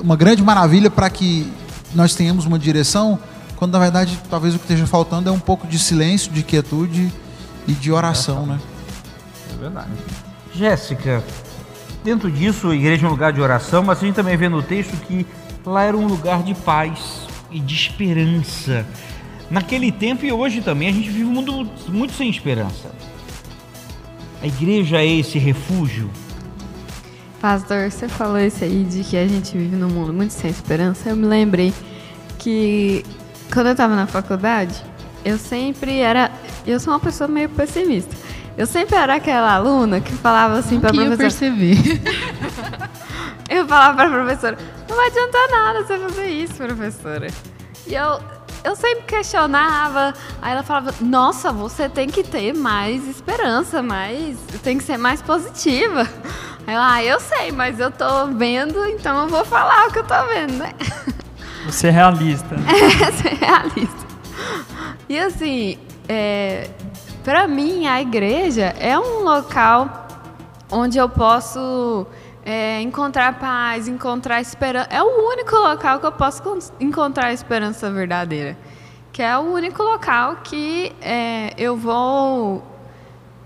uma 0.01 0.15
grande 0.15 0.41
maravilha 0.41 0.89
para 0.89 1.09
que 1.09 1.51
nós 1.93 2.15
tenhamos 2.15 2.45
uma 2.45 2.57
direção, 2.57 3.19
quando 3.57 3.73
na 3.73 3.79
verdade 3.79 4.19
talvez 4.29 4.55
o 4.55 4.57
que 4.57 4.63
esteja 4.63 4.87
faltando 4.87 5.29
é 5.29 5.31
um 5.31 5.39
pouco 5.39 5.67
de 5.67 5.77
silêncio, 5.77 6.31
de 6.31 6.41
quietude 6.41 7.13
e 7.67 7.73
de 7.73 7.91
oração, 7.91 8.45
né? 8.45 8.59
É 9.53 9.57
verdade. 9.61 9.91
Jéssica, 10.53 11.23
dentro 12.03 12.29
disso, 12.29 12.69
a 12.69 12.75
igreja 12.75 13.05
é 13.05 13.09
um 13.09 13.11
lugar 13.11 13.31
de 13.31 13.41
oração, 13.41 13.81
mas 13.83 13.99
a 13.99 14.01
gente 14.01 14.15
também 14.15 14.35
vê 14.35 14.49
no 14.49 14.61
texto 14.61 14.95
que 15.07 15.25
lá 15.65 15.83
era 15.83 15.97
um 15.97 16.05
lugar 16.05 16.43
de 16.43 16.53
paz 16.53 17.27
e 17.49 17.59
de 17.59 17.73
esperança. 17.73 18.85
Naquele 19.49 19.91
tempo 19.91 20.25
e 20.25 20.31
hoje 20.31 20.61
também 20.61 20.89
a 20.89 20.91
gente 20.91 21.09
vive 21.09 21.25
um 21.25 21.31
mundo 21.31 21.69
muito 21.87 22.13
sem 22.13 22.29
esperança. 22.29 22.91
A 24.41 24.47
igreja 24.47 24.97
é 24.97 25.05
esse 25.05 25.39
refúgio. 25.39 26.09
Pastor, 27.39 27.89
você 27.91 28.07
falou 28.07 28.39
isso 28.39 28.63
aí 28.63 28.83
de 28.83 29.03
que 29.03 29.17
a 29.17 29.27
gente 29.27 29.57
vive 29.57 29.75
num 29.75 29.89
mundo 29.89 30.13
muito 30.13 30.31
sem 30.31 30.49
esperança. 30.49 31.09
Eu 31.09 31.15
me 31.15 31.25
lembrei 31.25 31.73
que 32.39 33.05
quando 33.53 33.67
eu 33.67 33.71
estava 33.73 33.95
na 33.95 34.07
faculdade, 34.07 34.81
eu 35.23 35.37
sempre 35.37 35.99
era. 35.99 36.31
Eu 36.65 36.79
sou 36.79 36.93
uma 36.93 36.99
pessoa 36.99 37.27
meio 37.27 37.49
pessimista. 37.49 38.15
Eu 38.57 38.67
sempre 38.67 38.95
era 38.95 39.15
aquela 39.15 39.53
aluna 39.53 39.99
que 39.99 40.11
falava 40.13 40.59
assim 40.59 40.79
para 40.79 40.91
a 40.91 40.93
professora. 40.93 41.13
Eu 41.13 41.17
percebi. 41.17 42.01
eu 43.49 43.67
falava 43.67 43.95
para 43.95 44.07
a 44.07 44.11
professora: 44.11 44.57
não 44.87 44.95
vai 44.95 45.07
adiantar 45.07 45.49
nada 45.49 45.83
você 45.83 45.97
fazer 45.97 46.27
isso, 46.27 46.53
professora. 46.53 47.27
E 47.87 47.95
eu 47.95 48.19
eu 48.63 48.75
sempre 48.75 49.03
questionava. 49.03 50.13
Aí 50.41 50.53
ela 50.53 50.63
falava: 50.63 50.93
Nossa, 51.01 51.51
você 51.51 51.89
tem 51.89 52.07
que 52.07 52.23
ter 52.23 52.53
mais 52.53 53.07
esperança, 53.07 53.81
mais. 53.81 54.37
Tem 54.63 54.77
que 54.77 54.83
ser 54.83 54.97
mais 54.97 55.21
positiva. 55.21 56.07
Aí 56.65 56.73
ela, 56.73 56.93
ah, 56.93 57.03
eu 57.03 57.19
sei, 57.19 57.51
mas 57.51 57.79
eu 57.79 57.91
tô 57.91 58.27
vendo, 58.27 58.85
então 58.85 59.23
eu 59.23 59.27
vou 59.27 59.43
falar 59.43 59.87
o 59.87 59.91
que 59.91 59.99
eu 59.99 60.03
tô 60.05 60.25
vendo, 60.27 60.53
né? 60.53 60.73
Você 61.65 61.87
é 61.87 61.91
realista. 61.91 62.55
É, 62.55 63.11
ser 63.11 63.35
realista. 63.35 64.07
E 65.09 65.19
assim, 65.19 65.77
é, 66.07 66.69
para 67.23 67.47
mim, 67.47 67.87
a 67.87 68.01
igreja 68.01 68.75
é 68.77 68.99
um 68.99 69.23
local 69.23 70.07
onde 70.69 70.97
eu 70.97 71.07
posso 71.07 72.05
é, 72.45 72.81
encontrar 72.81 73.39
paz, 73.39 73.87
encontrar 73.87 74.41
esperança. 74.41 74.89
É 74.91 75.01
o 75.01 75.29
único 75.29 75.55
local 75.55 75.99
que 75.99 76.05
eu 76.05 76.11
posso 76.11 76.43
encontrar 76.79 77.31
esperança 77.31 77.89
verdadeira. 77.89 78.57
Que 79.13 79.21
é 79.21 79.37
o 79.37 79.41
único 79.41 79.81
local 79.81 80.37
que 80.43 80.91
é, 81.01 81.53
eu 81.57 81.77
vou 81.77 82.61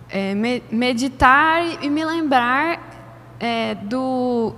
é, 0.10 0.34
me, 0.34 0.63
meditar 0.72 1.62
e 1.84 1.90
me 1.90 2.04
lembrar 2.04 2.80
é, 3.40 3.76
do, 3.76 4.56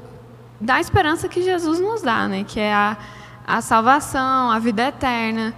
da 0.61 0.79
esperança 0.79 1.27
que 1.27 1.41
Jesus 1.41 1.79
nos 1.79 2.01
dá, 2.01 2.27
né? 2.27 2.45
que 2.47 2.59
é 2.59 2.73
a, 2.73 2.95
a 3.45 3.59
salvação, 3.59 4.49
a 4.49 4.59
vida 4.59 4.87
eterna. 4.87 5.53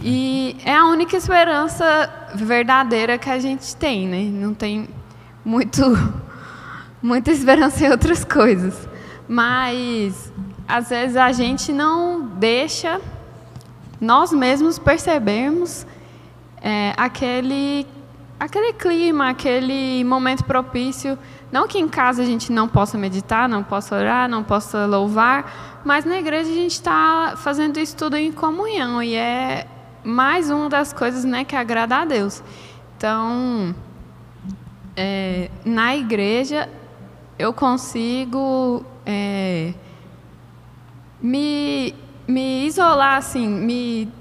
E 0.00 0.56
é 0.64 0.74
a 0.74 0.86
única 0.86 1.16
esperança 1.16 2.21
verdadeira 2.34 3.18
que 3.18 3.30
a 3.30 3.38
gente 3.38 3.74
tem. 3.76 4.06
Né? 4.08 4.22
Não 4.24 4.54
tem 4.54 4.88
muito 5.44 5.82
muita 7.02 7.30
esperança 7.30 7.84
em 7.84 7.90
outras 7.90 8.24
coisas. 8.24 8.88
Mas 9.28 10.32
às 10.68 10.88
vezes 10.88 11.16
a 11.16 11.32
gente 11.32 11.72
não 11.72 12.20
deixa 12.20 13.00
nós 14.00 14.32
mesmos 14.32 14.78
percebermos 14.78 15.86
é, 16.60 16.92
aquele, 16.96 17.86
aquele 18.38 18.72
clima, 18.72 19.28
aquele 19.28 20.02
momento 20.04 20.44
propício. 20.44 21.18
Não 21.50 21.68
que 21.68 21.78
em 21.78 21.88
casa 21.88 22.22
a 22.22 22.24
gente 22.24 22.50
não 22.50 22.66
possa 22.66 22.96
meditar, 22.96 23.48
não 23.48 23.62
possa 23.62 23.96
orar, 23.96 24.28
não 24.28 24.42
possa 24.42 24.86
louvar, 24.86 25.82
mas 25.84 26.04
na 26.04 26.18
igreja 26.18 26.50
a 26.50 26.54
gente 26.54 26.72
está 26.72 27.34
fazendo 27.36 27.78
isso 27.78 27.96
tudo 27.96 28.16
em 28.16 28.32
comunhão 28.32 29.02
e 29.02 29.14
é 29.14 29.66
mais 30.04 30.50
uma 30.50 30.68
das 30.68 30.92
coisas 30.92 31.24
né, 31.24 31.44
que 31.44 31.56
agrada 31.56 31.96
a 31.96 32.04
Deus. 32.04 32.42
Então, 32.96 33.74
é, 34.96 35.50
na 35.64 35.96
igreja 35.96 36.68
eu 37.38 37.52
consigo 37.52 38.84
é, 39.04 39.74
me, 41.20 41.94
me 42.26 42.66
isolar, 42.66 43.16
assim, 43.16 43.48
me 43.48 44.12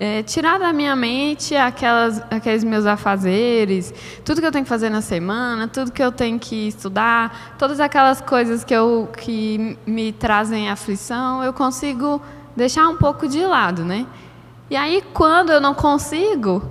é, 0.00 0.22
tirar 0.22 0.58
da 0.58 0.72
minha 0.72 0.94
mente 0.94 1.54
aquelas, 1.56 2.22
aqueles 2.30 2.62
meus 2.62 2.86
afazeres, 2.86 3.92
tudo 4.24 4.40
que 4.40 4.46
eu 4.46 4.52
tenho 4.52 4.64
que 4.64 4.68
fazer 4.68 4.90
na 4.90 5.00
semana, 5.00 5.66
tudo 5.68 5.90
que 5.90 6.02
eu 6.02 6.12
tenho 6.12 6.38
que 6.38 6.68
estudar, 6.68 7.56
todas 7.58 7.80
aquelas 7.80 8.20
coisas 8.20 8.64
que, 8.64 8.74
eu, 8.74 9.08
que 9.16 9.76
me 9.86 10.12
trazem 10.12 10.70
aflição, 10.70 11.42
eu 11.42 11.52
consigo 11.52 12.20
deixar 12.56 12.88
um 12.88 12.96
pouco 12.96 13.28
de 13.28 13.44
lado, 13.44 13.84
né? 13.84 14.06
E 14.70 14.76
aí, 14.76 15.02
quando 15.14 15.50
eu 15.50 15.60
não 15.60 15.74
consigo, 15.74 16.62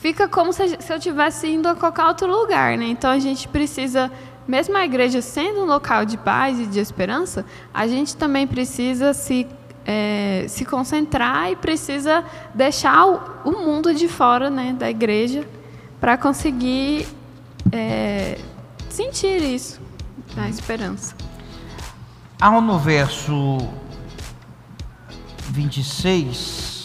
fica 0.00 0.28
como 0.28 0.52
se, 0.52 0.62
eu 0.62 0.96
estivesse 0.96 1.48
indo 1.48 1.66
a 1.68 1.74
qualquer 1.74 2.04
outro 2.04 2.26
lugar, 2.26 2.76
né? 2.76 2.86
Então, 2.86 3.10
a 3.10 3.18
gente 3.18 3.48
precisa 3.48 4.10
mesmo 4.50 4.76
a 4.76 4.84
igreja 4.84 5.22
sendo 5.22 5.60
um 5.60 5.64
local 5.64 6.04
de 6.04 6.16
paz 6.16 6.58
e 6.58 6.66
de 6.66 6.80
esperança, 6.80 7.46
a 7.72 7.86
gente 7.86 8.16
também 8.16 8.46
precisa 8.46 9.14
se, 9.14 9.46
é, 9.86 10.44
se 10.48 10.64
concentrar 10.64 11.52
e 11.52 11.56
precisa 11.56 12.24
deixar 12.52 13.06
o, 13.06 13.20
o 13.44 13.52
mundo 13.64 13.94
de 13.94 14.08
fora 14.08 14.50
né, 14.50 14.74
da 14.76 14.90
igreja 14.90 15.46
para 16.00 16.16
conseguir 16.18 17.06
é, 17.70 18.38
sentir 18.88 19.40
isso, 19.40 19.80
a 20.36 20.48
esperança. 20.48 21.14
Há 22.40 22.50
no 22.60 22.78
verso 22.78 23.58
26, 25.50 26.79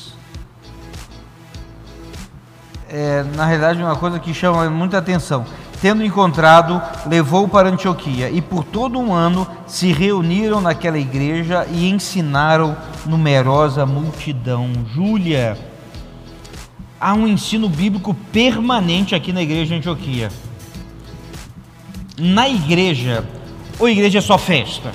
é, 2.95 3.25
na 3.35 3.45
realidade, 3.45 3.83
uma 3.83 3.97
coisa 3.97 4.17
que 4.19 4.33
chama 4.33 4.69
muita 4.69 4.97
atenção 4.97 5.45
tendo 5.81 6.03
encontrado, 6.03 6.81
levou 7.05 7.45
para 7.45 7.69
Antioquia 7.69 8.29
e 8.29 8.41
por 8.41 8.63
todo 8.63 8.97
um 8.97 9.13
ano 9.13 9.45
se 9.67 9.91
reuniram 9.91 10.61
naquela 10.61 10.97
igreja 10.97 11.67
e 11.69 11.89
ensinaram 11.89 12.75
numerosa 13.05 13.85
multidão. 13.85 14.71
Júlia, 14.93 15.57
há 16.99 17.13
um 17.13 17.27
ensino 17.27 17.67
bíblico 17.67 18.13
permanente 18.31 19.13
aqui 19.13 19.33
na 19.33 19.41
igreja 19.41 19.65
de 19.65 19.75
Antioquia. 19.75 20.31
Na 22.17 22.47
igreja, 22.47 23.25
ou 23.77 23.89
igreja 23.89 24.19
é 24.19 24.21
só 24.21 24.37
festa, 24.37 24.93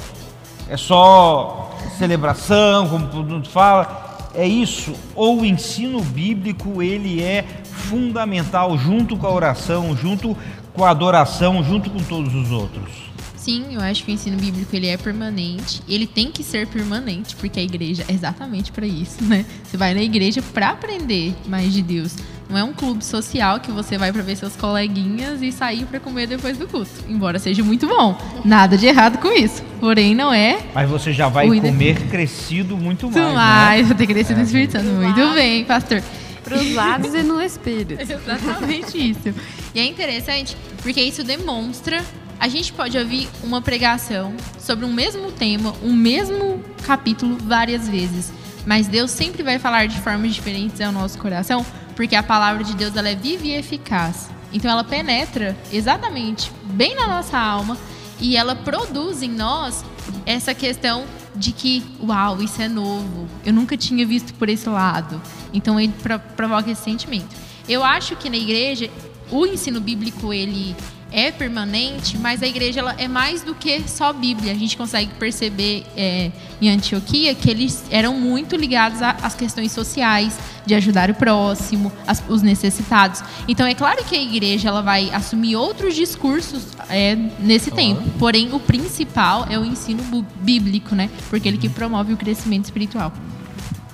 é 0.69 0.77
só 0.79 1.71
celebração, 1.99 2.89
como 2.89 3.07
todo 3.09 3.29
mundo 3.29 3.49
fala, 3.49 4.11
é 4.35 4.47
isso, 4.47 4.95
ou 5.15 5.41
o 5.41 5.45
ensino 5.45 6.01
bíblico 6.01 6.83
ele 6.83 7.23
é 7.23 7.45
fundamental 7.71 8.77
junto 8.77 9.17
com 9.17 9.27
a 9.27 9.33
oração, 9.33 9.97
junto 9.97 10.37
com 10.73 10.85
a 10.85 10.91
adoração 10.91 11.63
junto 11.63 11.91
com 11.91 11.99
todos 11.99 12.35
os 12.35 12.51
outros. 12.51 13.11
Sim, 13.37 13.65
eu 13.71 13.81
acho 13.81 14.05
que 14.05 14.11
o 14.11 14.15
ensino 14.15 14.37
bíblico 14.37 14.75
ele 14.77 14.87
é 14.87 14.99
permanente. 14.99 15.81
Ele 15.89 16.07
tem 16.07 16.31
que 16.31 16.43
ser 16.43 16.67
permanente, 16.67 17.35
porque 17.37 17.59
a 17.59 17.63
igreja 17.63 18.05
é 18.07 18.13
exatamente 18.13 18.71
para 18.71 18.87
isso, 18.87 19.25
né? 19.25 19.47
Você 19.65 19.79
vai 19.79 19.95
na 19.95 20.03
igreja 20.03 20.43
para 20.43 20.71
aprender 20.71 21.35
mais 21.47 21.73
de 21.73 21.81
Deus. 21.81 22.17
Não 22.51 22.59
é 22.59 22.65
um 22.65 22.73
clube 22.73 23.03
social 23.03 23.61
que 23.61 23.71
você 23.71 23.97
vai 23.97 24.13
para 24.13 24.23
ver 24.23 24.37
seus 24.37 24.57
coleguinhas 24.57 25.41
e 25.41 25.53
sair 25.53 25.87
para 25.87 25.99
comer 26.01 26.27
depois 26.27 26.59
do 26.59 26.67
culto. 26.67 26.91
Embora 27.09 27.39
seja 27.39 27.63
muito 27.63 27.87
bom. 27.87 28.19
Nada 28.45 28.77
de 28.77 28.87
errado 28.87 29.19
com 29.19 29.33
isso. 29.33 29.63
Porém, 29.79 30.15
não 30.15 30.33
é. 30.33 30.59
Mas 30.75 30.91
você 30.91 31.13
já 31.13 31.29
vai 31.29 31.47
comer 31.47 32.09
crescido 32.09 32.77
muito 32.77 33.07
mais. 33.07 33.17
Muito 33.17 33.35
mais, 33.35 33.83
né? 33.83 33.87
vou 33.87 33.97
ter 33.97 34.07
crescido 34.07 34.35
é, 34.35 34.43
no 34.43 34.47
Espírito 34.47 34.73
Santo. 34.73 34.85
Muito 34.85 35.35
bem, 35.35 35.65
pastor 35.65 36.03
para 36.51 36.59
os 36.59 36.75
lados 36.75 37.15
e 37.15 37.23
no 37.23 37.41
espírito. 37.41 38.03
Exatamente 38.03 38.99
isso. 38.99 39.35
E 39.73 39.79
é 39.79 39.85
interessante 39.85 40.57
porque 40.83 41.01
isso 41.01 41.23
demonstra. 41.23 42.05
A 42.39 42.49
gente 42.49 42.73
pode 42.73 42.99
ouvir 42.99 43.29
uma 43.45 43.61
pregação 43.63 44.35
sobre 44.59 44.85
um 44.85 44.93
mesmo 44.93 45.31
tema, 45.31 45.75
um 45.83 45.93
mesmo 45.93 46.63
capítulo 46.85 47.37
várias 47.39 47.89
vezes. 47.89 48.33
mas 48.67 48.89
Deus 48.89 49.11
sempre 49.11 49.43
vai 49.43 49.59
falar 49.59 49.87
de 49.87 49.99
formas 50.01 50.35
diferentes 50.35 50.81
ao 50.81 50.93
nosso 50.93 51.19
coração, 51.19 51.65
porque 51.97 52.15
a 52.15 52.23
palavra 52.23 52.65
de 52.65 52.75
Deus 52.75 52.95
ela 52.97 53.09
é 53.09 53.15
viva 53.15 53.47
e 53.47 53.55
eficaz. 53.55 54.31
Então 54.53 54.71
ela 54.71 54.85
penetra 54.85 55.57
exatamente 55.73 56.51
bem 56.65 56.95
na 56.95 57.07
nossa 57.07 57.39
alma 57.39 57.79
e 58.19 58.37
ela 58.37 58.55
produz 58.55 59.23
em 59.23 59.31
nós 59.31 59.85
essa 60.27 60.55
questão 60.55 61.05
de 61.35 61.53
que, 61.53 61.85
uau, 62.03 62.43
isso 62.43 62.61
é 62.61 62.69
novo, 62.69 63.29
eu 63.45 63.53
nunca 63.53 63.77
tinha 63.77 64.05
visto 64.07 64.35
por 64.35 64.49
esse 64.49 64.69
lado. 64.69 65.21
Então 65.53 65.79
ele 65.79 65.95
provoca 66.37 66.71
esse 66.71 66.83
sentimento. 66.83 67.35
Eu 67.69 67.85
acho 67.85 68.17
que 68.17 68.29
na 68.29 68.37
igreja 68.37 68.91
o 69.31 69.47
ensino 69.47 69.81
bíblico 69.81 70.33
ele 70.33 70.75
é 71.13 71.31
permanente, 71.31 72.17
mas 72.19 72.43
a 72.43 72.47
igreja 72.47 72.81
ela 72.81 72.95
é 72.99 73.09
mais 73.09 73.43
do 73.43 73.55
que 73.55 73.83
só 73.89 74.13
Bíblia. 74.13 74.53
A 74.53 74.57
gente 74.57 74.77
consegue 74.77 75.13
perceber 75.15 75.85
é, 75.97 76.31
em 76.61 76.69
Antioquia 76.71 77.35
que 77.35 77.51
eles 77.51 77.85
eram 77.91 78.15
muito 78.15 78.57
ligados 78.57 79.03
às 79.03 79.35
questões 79.35 79.73
sociais, 79.73 80.39
de 80.65 80.75
ajudar 80.75 81.11
o 81.11 81.15
próximo, 81.15 81.91
as, 82.07 82.23
os 82.29 82.43
necessitados. 82.43 83.23
Então 83.49 83.67
é 83.67 83.75
claro 83.75 84.05
que 84.05 84.15
a 84.15 84.23
igreja 84.23 84.69
ela 84.69 84.83
vai 84.83 85.11
assumir 85.11 85.57
outros 85.57 85.95
discursos 85.95 86.69
é, 86.89 87.17
nesse 87.39 87.71
claro. 87.71 87.87
tempo. 87.87 88.11
Porém, 88.19 88.53
o 88.53 88.61
principal 88.61 89.47
é 89.49 89.59
o 89.59 89.65
ensino 89.65 90.03
bíblico, 90.41 90.95
né? 90.95 91.11
Porque 91.29 91.49
ele 91.49 91.59
que 91.59 91.69
promove 91.69 92.13
o 92.13 92.17
crescimento 92.17 92.67
espiritual. 92.67 93.13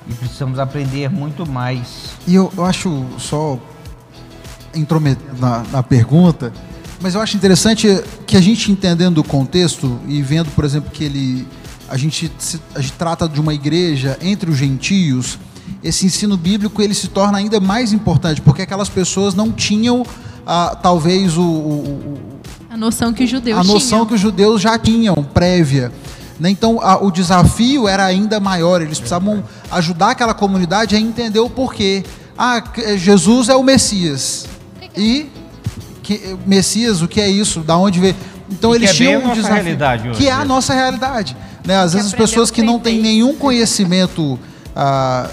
E 0.08 0.14
precisamos 0.14 0.58
aprender 0.58 1.10
muito 1.10 1.46
mais. 1.46 2.10
E 2.26 2.34
eu, 2.34 2.52
eu 2.56 2.64
acho 2.64 3.06
só 3.18 3.58
intrometer 4.74 5.34
na, 5.38 5.62
na 5.64 5.82
pergunta 5.82 6.52
mas 7.00 7.14
eu 7.14 7.20
acho 7.20 7.36
interessante 7.36 8.02
que 8.26 8.36
a 8.36 8.40
gente 8.40 8.70
entendendo 8.70 9.18
o 9.18 9.24
contexto 9.24 9.98
e 10.08 10.22
vendo, 10.22 10.50
por 10.50 10.64
exemplo, 10.64 10.90
que 10.90 11.04
ele 11.04 11.46
a 11.88 11.96
gente, 11.96 12.32
se, 12.38 12.60
a 12.74 12.80
gente 12.80 12.94
trata 12.94 13.28
de 13.28 13.40
uma 13.40 13.54
igreja 13.54 14.18
entre 14.20 14.50
os 14.50 14.56
gentios, 14.56 15.38
esse 15.82 16.06
ensino 16.06 16.36
bíblico 16.36 16.82
ele 16.82 16.94
se 16.94 17.08
torna 17.08 17.38
ainda 17.38 17.60
mais 17.60 17.92
importante, 17.92 18.40
porque 18.40 18.62
aquelas 18.62 18.88
pessoas 18.88 19.34
não 19.34 19.52
tinham 19.52 20.04
ah, 20.44 20.76
talvez 20.80 21.36
o, 21.36 21.42
o, 21.42 22.18
a 22.70 22.76
noção 22.76 23.12
que 23.12 23.24
os 23.24 23.30
judeus 23.30 23.58
a 23.58 23.64
noção 23.64 23.98
tinham. 23.98 24.06
que 24.06 24.14
os 24.14 24.20
judeus 24.20 24.60
já 24.60 24.78
tinham 24.78 25.14
prévia. 25.14 25.92
Né? 26.38 26.50
Então 26.50 26.80
a, 26.80 27.02
o 27.02 27.10
desafio 27.10 27.88
era 27.88 28.04
ainda 28.04 28.38
maior. 28.38 28.82
Eles 28.82 28.98
precisavam 28.98 29.42
ajudar 29.70 30.10
aquela 30.10 30.34
comunidade 30.34 30.94
a 30.94 31.00
entender 31.00 31.40
o 31.40 31.48
porquê. 31.48 32.04
Ah, 32.36 32.62
Jesus 32.96 33.48
é 33.48 33.56
o 33.56 33.62
Messias. 33.62 34.46
E 34.96 35.30
que, 36.06 36.36
Messias, 36.46 37.02
o 37.02 37.08
que 37.08 37.20
é 37.20 37.28
isso? 37.28 37.60
Da 37.60 37.76
onde 37.76 37.98
veio? 37.98 38.14
Então 38.48 38.72
e 38.72 38.76
eles 38.76 38.92
que 38.92 38.98
tinham 38.98 39.22
é 39.22 39.26
um 39.26 39.34
desafio. 39.34 39.56
Realidade 39.56 40.08
hoje. 40.08 40.18
Que 40.18 40.28
é 40.28 40.32
a 40.32 40.44
nossa 40.44 40.72
realidade. 40.72 41.36
Né? 41.64 41.76
Às 41.76 41.94
vezes 41.94 42.06
as 42.08 42.14
pessoas 42.14 42.48
que 42.48 42.62
não 42.62 42.78
têm 42.78 43.02
nenhum 43.02 43.34
conhecimento 43.36 44.38
ah, 44.74 45.28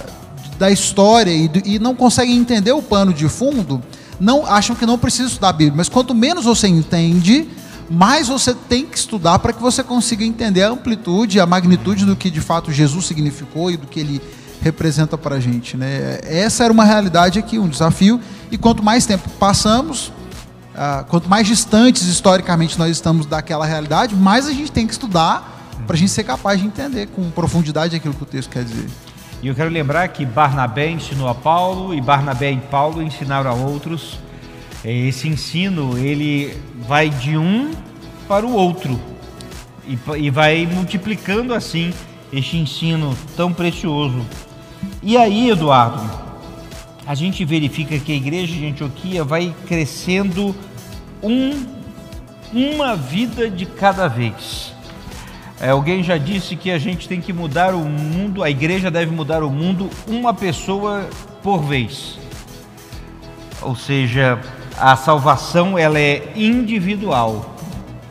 da 0.58 0.72
história 0.72 1.30
e, 1.30 1.50
e 1.64 1.80
não 1.80 1.94
conseguem 1.94 2.36
entender 2.36 2.72
o 2.72 2.82
pano 2.82 3.14
de 3.14 3.30
fundo, 3.30 3.84
não 4.20 4.48
acham 4.48 4.76
que 4.76 4.84
não 4.84 4.98
precisa 4.98 5.28
estudar 5.28 5.50
a 5.50 5.54
Bíblia. 5.54 5.76
Mas 5.78 5.90
quanto 5.90 6.16
menos 6.16 6.46
você 6.46 6.68
entende, 6.68 7.48
mais 7.88 8.28
você 8.28 8.56
tem 8.56 8.84
que 8.84 8.98
estudar 8.98 9.38
para 9.38 9.54
que 9.54 9.62
você 9.62 9.84
consiga 9.84 10.26
entender 10.26 10.64
a 10.64 10.70
amplitude, 10.70 11.40
a 11.40 11.46
magnitude 11.46 12.04
do 12.04 12.16
que 12.16 12.32
de 12.32 12.42
fato 12.42 12.72
Jesus 12.72 13.06
significou 13.06 13.70
e 13.70 13.78
do 13.78 13.86
que 13.86 14.00
ele 14.00 14.20
representa 14.60 15.20
para 15.20 15.36
a 15.36 15.40
gente. 15.40 15.78
Né? 15.78 16.20
Essa 16.24 16.64
era 16.64 16.74
uma 16.74 16.84
realidade 16.84 17.38
aqui, 17.38 17.60
um 17.60 17.70
desafio. 17.70 18.20
E 18.52 18.58
quanto 18.58 18.82
mais 18.82 19.06
tempo 19.06 19.30
passamos, 19.38 20.12
ah, 20.76 21.06
quanto 21.08 21.30
mais 21.30 21.48
distantes 21.48 22.04
historicamente 22.04 22.78
nós 22.80 22.90
estamos 22.90 23.26
daquela 23.26 23.66
realidade, 23.66 24.16
mais 24.16 24.48
a 24.48 24.52
gente 24.52 24.72
tem 24.72 24.88
que 24.88 24.94
estudar 24.94 25.72
para 25.86 25.96
a 25.96 26.00
gente 26.00 26.12
ser 26.12 26.24
capaz 26.24 26.60
de 26.60 26.66
entender 26.66 27.08
com 27.08 27.30
profundidade 27.32 27.96
aquilo 27.96 28.14
que 28.14 28.24
o 28.24 28.26
texto 28.26 28.50
quer 28.50 28.64
dizer. 28.64 28.90
E 29.42 29.48
eu 29.48 29.56
quero 29.56 29.70
lembrar 29.70 30.08
que 30.08 30.26
Barnabé 30.26 30.90
ensinou 30.90 31.28
a 31.28 31.36
Paulo 31.36 31.94
e 31.94 32.00
Barnabé 32.00 32.52
e 32.52 32.58
Paulo 32.58 33.02
ensinaram 33.02 33.52
a 33.52 33.54
outros. 33.54 34.18
Esse 34.86 35.28
ensino 35.28 35.98
ele 35.98 36.58
vai 36.88 37.10
de 37.10 37.38
um 37.38 37.72
para 38.28 38.46
o 38.46 38.54
outro 38.54 39.00
e, 39.86 40.00
e 40.18 40.30
vai 40.30 40.66
multiplicando 40.66 41.54
assim 41.54 41.94
este 42.32 42.58
ensino 42.58 43.16
tão 43.36 43.54
precioso. 43.54 44.26
E 45.02 45.18
aí, 45.18 45.50
Eduardo, 45.50 46.02
a 47.06 47.16
gente 47.16 47.44
verifica 47.44 48.00
que 48.00 48.12
a 48.12 48.16
igreja 48.16 48.54
de 48.54 48.66
Antioquia 48.66 49.24
vai 49.24 49.54
crescendo 49.68 50.56
um, 51.22 51.66
uma 52.54 52.96
vida 52.96 53.50
de 53.50 53.66
cada 53.66 54.08
vez. 54.08 54.74
É, 55.60 55.70
alguém 55.70 56.04
já 56.04 56.18
disse 56.18 56.56
que 56.56 56.72
a 56.72 56.78
gente 56.78 57.08
tem 57.08 57.22
que 57.22 57.32
mudar 57.32 57.74
o 57.74 57.86
mundo, 57.86 58.44
a 58.44 58.50
igreja 58.50 58.90
deve 58.90 59.12
mudar 59.12 59.44
o 59.44 59.50
mundo 59.50 59.90
uma 60.08 60.34
pessoa 60.34 61.08
por 61.42 61.62
vez. 61.64 62.18
Ou 63.62 63.76
seja, 63.76 64.42
a 64.78 64.96
salvação 64.96 65.78
ela 65.78 66.00
é 66.00 66.34
individual 66.36 67.56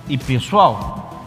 e 0.09 0.16
pessoal, 0.16 1.26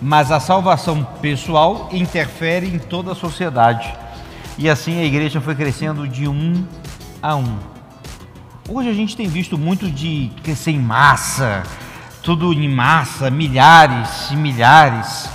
mas 0.00 0.30
a 0.30 0.40
salvação 0.40 1.02
pessoal 1.20 1.88
interfere 1.92 2.66
em 2.66 2.78
toda 2.78 3.12
a 3.12 3.14
sociedade. 3.14 3.92
E 4.58 4.70
assim 4.70 5.00
a 5.00 5.04
igreja 5.04 5.40
foi 5.40 5.54
crescendo 5.54 6.08
de 6.08 6.26
um 6.26 6.64
a 7.26 7.34
um. 7.34 7.58
Hoje 8.68 8.88
a 8.88 8.92
gente 8.92 9.16
tem 9.16 9.26
visto 9.26 9.58
muito 9.58 9.90
de 9.90 10.30
crescer 10.44 10.70
em 10.70 10.78
massa, 10.78 11.64
tudo 12.22 12.52
em 12.52 12.68
massa, 12.68 13.28
milhares 13.30 14.30
e 14.30 14.36
milhares. 14.36 15.28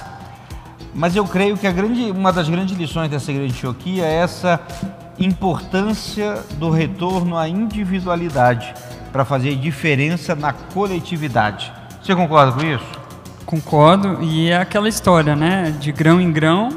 Mas 0.96 1.18
eu 1.18 1.26
creio 1.26 1.58
que 1.58 1.68
a 1.68 1.72
grande, 1.72 2.10
uma 2.10 2.32
das 2.32 2.48
grandes 2.48 2.78
lições 2.78 3.10
dessa 3.10 3.30
igreja 3.30 3.50
de 3.50 3.58
Antioquia 3.58 4.06
é 4.06 4.16
essa 4.16 4.62
importância 5.20 6.42
do 6.58 6.70
retorno 6.70 7.38
à 7.38 7.50
individualidade 7.50 8.74
para 9.12 9.26
fazer 9.26 9.58
diferença 9.58 10.34
na 10.34 10.54
coletividade. 10.54 11.74
Você 12.02 12.16
concorda 12.16 12.54
com 12.54 12.66
isso? 12.66 13.02
Concordo, 13.46 14.24
e 14.24 14.50
é 14.50 14.58
aquela 14.58 14.88
história, 14.88 15.36
né? 15.36 15.76
De 15.78 15.92
grão 15.92 16.22
em 16.22 16.32
grão, 16.32 16.70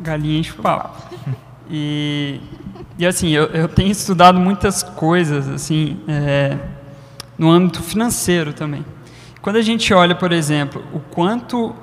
galinha 0.00 0.40
enche 0.40 0.50
o 0.50 0.56
pau. 0.56 0.96
E 1.68 2.40
e 2.98 3.06
assim, 3.06 3.30
eu, 3.30 3.44
eu 3.46 3.68
tenho 3.68 3.90
estudado 3.90 4.40
muitas 4.40 4.82
coisas 4.82 5.48
assim 5.48 5.98
é, 6.08 6.56
no 7.38 7.50
âmbito 7.50 7.82
financeiro 7.82 8.52
também. 8.52 8.84
Quando 9.42 9.56
a 9.56 9.62
gente 9.62 9.92
olha, 9.92 10.14
por 10.14 10.32
exemplo, 10.32 10.82
o 10.92 10.98
quanto 10.98 11.74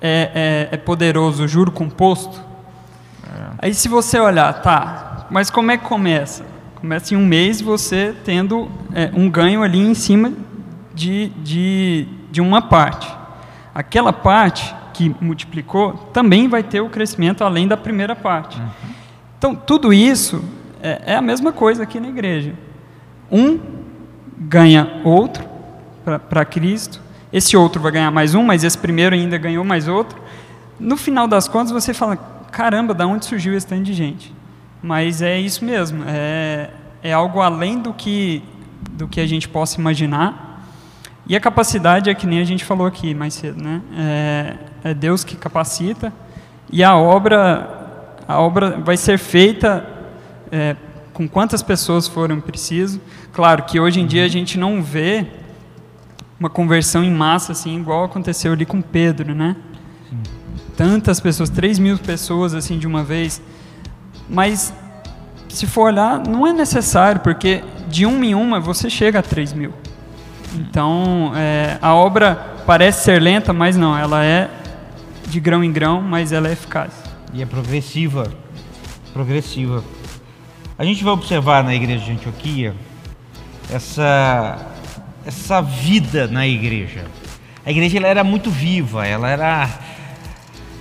é, 0.00 0.68
é, 0.70 0.74
é 0.74 0.76
poderoso 0.76 1.44
o 1.44 1.48
juro 1.48 1.70
composto, 1.70 2.40
é. 3.22 3.50
aí 3.58 3.74
se 3.74 3.86
você 3.86 4.18
olhar, 4.18 4.62
tá, 4.62 5.26
mas 5.30 5.50
como 5.50 5.70
é 5.70 5.76
que 5.76 5.84
começa? 5.84 6.44
Começa 6.76 7.14
em 7.14 7.16
um 7.16 7.26
mês 7.26 7.60
você 7.60 8.14
tendo 8.24 8.70
é, 8.94 9.10
um 9.14 9.30
ganho 9.30 9.62
ali 9.62 9.78
em 9.78 9.94
cima 9.94 10.32
de, 10.94 11.28
de, 11.42 12.08
de 12.30 12.40
uma 12.40 12.62
parte. 12.62 13.12
Aquela 13.74 14.12
parte 14.12 14.74
que 14.94 15.14
multiplicou 15.20 15.92
também 16.12 16.48
vai 16.48 16.62
ter 16.62 16.80
o 16.80 16.88
crescimento 16.88 17.44
além 17.44 17.68
da 17.68 17.76
primeira 17.76 18.16
parte. 18.16 18.58
Uhum. 18.58 18.93
Então, 19.44 19.54
tudo 19.54 19.92
isso 19.92 20.42
é, 20.82 21.02
é 21.04 21.16
a 21.16 21.20
mesma 21.20 21.52
coisa 21.52 21.82
aqui 21.82 22.00
na 22.00 22.08
igreja. 22.08 22.54
Um 23.30 23.60
ganha 24.38 25.02
outro 25.04 25.44
para 26.02 26.46
Cristo, 26.46 26.98
esse 27.30 27.54
outro 27.54 27.78
vai 27.78 27.92
ganhar 27.92 28.10
mais 28.10 28.34
um, 28.34 28.42
mas 28.42 28.64
esse 28.64 28.78
primeiro 28.78 29.14
ainda 29.14 29.36
ganhou 29.36 29.62
mais 29.62 29.86
outro. 29.86 30.18
No 30.80 30.96
final 30.96 31.28
das 31.28 31.46
contas, 31.46 31.72
você 31.72 31.92
fala: 31.92 32.16
caramba, 32.50 32.94
da 32.94 33.06
onde 33.06 33.26
surgiu 33.26 33.54
esse 33.54 33.66
tanto 33.66 33.82
de 33.82 33.92
gente? 33.92 34.34
Mas 34.82 35.20
é 35.20 35.38
isso 35.38 35.62
mesmo, 35.62 36.04
é, 36.06 36.70
é 37.02 37.12
algo 37.12 37.42
além 37.42 37.78
do 37.78 37.92
que, 37.92 38.42
do 38.92 39.06
que 39.06 39.20
a 39.20 39.26
gente 39.26 39.46
possa 39.46 39.78
imaginar. 39.78 40.64
E 41.26 41.36
a 41.36 41.40
capacidade 41.40 42.08
é 42.08 42.14
que 42.14 42.26
nem 42.26 42.40
a 42.40 42.44
gente 42.44 42.64
falou 42.64 42.86
aqui 42.86 43.14
mais 43.14 43.34
cedo, 43.34 43.62
né? 43.62 43.82
É, 43.94 44.54
é 44.84 44.94
Deus 44.94 45.22
que 45.22 45.36
capacita 45.36 46.10
e 46.72 46.82
a 46.82 46.96
obra 46.96 47.83
a 48.26 48.40
obra 48.40 48.80
vai 48.80 48.96
ser 48.96 49.18
feita 49.18 49.86
é, 50.50 50.76
com 51.12 51.28
quantas 51.28 51.62
pessoas 51.62 52.08
forem 52.08 52.40
preciso. 52.40 53.00
Claro 53.32 53.64
que 53.64 53.78
hoje 53.78 54.00
em 54.00 54.06
dia 54.06 54.24
a 54.24 54.28
gente 54.28 54.58
não 54.58 54.82
vê 54.82 55.26
uma 56.38 56.50
conversão 56.50 57.04
em 57.04 57.10
massa 57.10 57.52
assim, 57.52 57.78
igual 57.78 58.04
aconteceu 58.04 58.52
ali 58.52 58.66
com 58.66 58.82
Pedro, 58.82 59.34
né? 59.34 59.56
Tantas 60.76 61.20
pessoas, 61.20 61.48
3 61.50 61.78
mil 61.78 61.96
pessoas 61.98 62.52
assim 62.52 62.78
de 62.78 62.86
uma 62.86 63.04
vez. 63.04 63.40
Mas 64.28 64.72
se 65.48 65.66
for 65.66 65.92
olhar, 65.92 66.18
não 66.26 66.46
é 66.46 66.52
necessário, 66.52 67.20
porque 67.20 67.62
de 67.88 68.04
uma 68.04 68.26
em 68.26 68.34
uma 68.34 68.58
você 68.58 68.90
chega 68.90 69.20
a 69.20 69.22
3 69.22 69.52
mil. 69.52 69.72
Então, 70.54 71.32
é, 71.34 71.78
a 71.80 71.94
obra 71.94 72.34
parece 72.66 73.04
ser 73.04 73.20
lenta, 73.20 73.52
mas 73.52 73.76
não, 73.76 73.96
ela 73.96 74.24
é 74.24 74.50
de 75.28 75.40
grão 75.40 75.62
em 75.62 75.72
grão, 75.72 76.00
mas 76.00 76.32
ela 76.32 76.48
é 76.48 76.52
eficaz. 76.52 76.92
E 77.34 77.42
é 77.42 77.46
progressiva. 77.46 78.32
Progressiva. 79.12 79.82
A 80.78 80.84
gente 80.84 81.02
vai 81.02 81.12
observar 81.12 81.64
na 81.64 81.74
igreja 81.74 82.04
de 82.04 82.12
Antioquia 82.12 82.76
essa, 83.68 84.56
essa 85.26 85.60
vida 85.60 86.28
na 86.28 86.46
igreja. 86.46 87.04
A 87.66 87.72
igreja 87.72 87.98
ela 87.98 88.06
era 88.06 88.22
muito 88.22 88.50
viva, 88.50 89.04
ela 89.04 89.28
era 89.28 89.68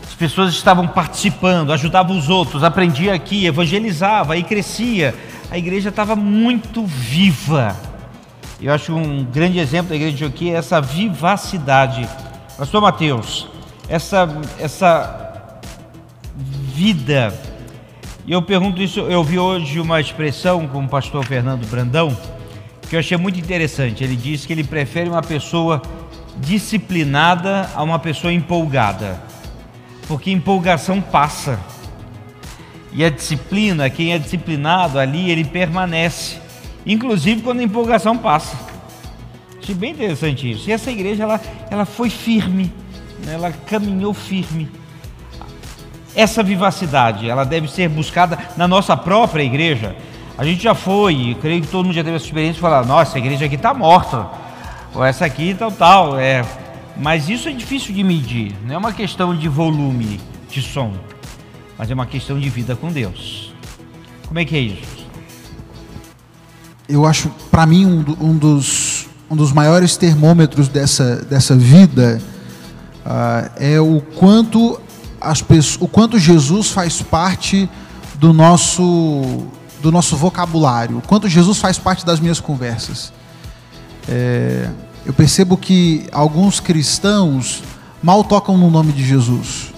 As 0.04 0.14
pessoas 0.14 0.54
estavam 0.54 0.88
participando, 0.88 1.74
ajudavam 1.74 2.16
os 2.16 2.30
outros, 2.30 2.64
aprendia 2.64 3.16
aqui, 3.16 3.48
evangelizava, 3.48 4.34
aí 4.34 4.44
crescia. 4.44 5.16
A 5.50 5.58
igreja 5.58 5.90
estava 5.90 6.16
muito 6.16 6.86
viva. 6.86 7.76
Eu 8.62 8.72
acho 8.72 8.94
um 8.96 9.24
grande 9.24 9.58
exemplo 9.58 9.90
da 9.90 9.96
igreja 9.96 10.18
de 10.18 10.26
aqui 10.26 10.52
é 10.52 10.54
essa 10.54 10.80
vivacidade. 10.80 12.08
Pastor 12.56 12.80
Mateus, 12.80 13.48
essa, 13.90 14.30
essa 14.60 15.23
vida. 16.74 17.40
E 18.26 18.32
eu 18.32 18.42
pergunto 18.42 18.82
isso, 18.82 19.02
eu 19.02 19.24
vi 19.24 19.38
hoje 19.38 19.80
uma 19.80 20.02
expressão 20.02 20.68
com 20.68 20.84
o 20.84 20.88
pastor 20.88 21.24
Fernando 21.24 21.70
Brandão, 21.70 22.18
que 22.90 22.96
eu 22.96 23.00
achei 23.00 23.16
muito 23.16 23.40
interessante. 23.40 24.04
Ele 24.04 24.16
disse 24.16 24.48
que 24.48 24.54
ele 24.54 24.64
prefere 24.64 25.08
uma 25.08 25.22
pessoa 25.22 25.82
disciplinada 26.38 27.70
a 27.76 27.84
uma 27.84 28.00
pessoa 28.00 28.34
empolgada, 28.34 29.22
porque 30.08 30.32
empolgação 30.32 31.00
passa. 31.00 31.60
E 32.92 33.04
a 33.04 33.10
disciplina, 33.10 33.90
quem 33.90 34.14
é 34.14 34.18
disciplinado 34.18 34.98
ali, 34.98 35.30
ele 35.30 35.44
permanece, 35.44 36.38
inclusive 36.86 37.42
quando 37.42 37.60
a 37.60 37.64
empolgação 37.64 38.18
passa. 38.18 38.58
Achei 39.62 39.76
bem 39.76 39.92
interessante 39.92 40.52
isso. 40.52 40.70
E 40.70 40.74
essa 40.74 40.92
igreja, 40.92 41.24
ela, 41.24 41.40
ela 41.70 41.86
foi 41.86 42.10
firme, 42.10 42.72
né? 43.26 43.34
ela 43.36 43.52
caminhou 43.52 44.14
firme. 44.14 44.70
Essa 46.16 46.44
vivacidade, 46.44 47.30
ela 47.30 47.44
deve 47.44 47.68
ser 47.70 47.90
buscada 47.90 48.38
na 48.56 48.68
nossa 48.68 48.96
própria 48.96 49.44
igreja. 49.44 49.96
A 50.38 50.46
gente 50.46 50.64
já 50.64 50.76
foi, 50.76 51.38
creio 51.42 51.62
que 51.62 51.68
todo 51.68 51.86
mundo 51.86 51.96
já 51.96 52.04
teve 52.04 52.16
essa 52.16 52.26
experiência 52.26 52.56
de 52.56 52.60
falar, 52.60 52.86
nossa, 52.86 53.18
a 53.18 53.20
igreja 53.20 53.46
aqui 53.46 53.56
está 53.56 53.74
morta, 53.74 54.28
ou 54.94 55.04
essa 55.04 55.26
aqui 55.26 55.56
tal, 55.58 55.72
tal. 55.72 56.20
É. 56.20 56.46
Mas 56.96 57.30
isso 57.30 57.50
é 57.50 57.52
difícil 57.52 57.94
de 57.94 58.04
medir, 58.04 58.56
não 58.66 58.76
é 58.76 58.78
uma 58.78 58.94
questão 58.94 59.36
de 59.36 59.48
volume 59.48 60.20
de 60.50 60.62
som, 60.62 60.94
mas 61.78 61.90
é 61.90 61.94
uma 61.94 62.06
questão 62.06 62.40
de 62.40 62.50
vida 62.50 62.76
com 62.76 62.92
Deus. 62.92 63.54
Como 64.28 64.40
é 64.40 64.46
que 64.46 64.56
é 64.56 64.60
isso? 64.60 65.04
Eu 66.88 67.06
acho, 67.06 67.30
para 67.50 67.66
mim, 67.66 67.86
um, 67.86 68.06
um 68.20 68.38
dos 68.38 69.08
um 69.34 69.36
dos 69.36 69.52
maiores 69.52 69.98
termômetros 69.98 70.68
dessa, 70.68 71.16
dessa 71.16 71.56
vida 71.56 72.22
uh, 73.04 73.50
é 73.58 73.80
o 73.80 74.00
quanto, 74.00 74.80
as 75.24 75.42
pessoas, 75.42 75.82
o 75.82 75.88
quanto 75.88 76.20
Jesus 76.20 76.70
faz 76.70 77.02
parte 77.02 77.70
do 78.16 78.34
nosso, 78.34 79.48
do 79.82 79.92
nosso 79.92 80.16
vocabulário, 80.16 80.98
o 80.98 81.02
quanto 81.02 81.28
Jesus 81.30 81.58
faz 81.58 81.80
parte 81.80 82.06
das 82.06 82.20
minhas 82.20 82.40
conversas. 82.40 83.14
É, 84.08 84.70
eu 85.06 85.14
percebo 85.14 85.58
que 85.58 86.08
alguns 86.12 86.60
cristãos 86.60 87.64
mal 88.02 88.24
tocam 88.24 88.58
no 88.58 88.70
nome 88.70 88.92
de 88.92 89.06
Jesus. 89.06 89.74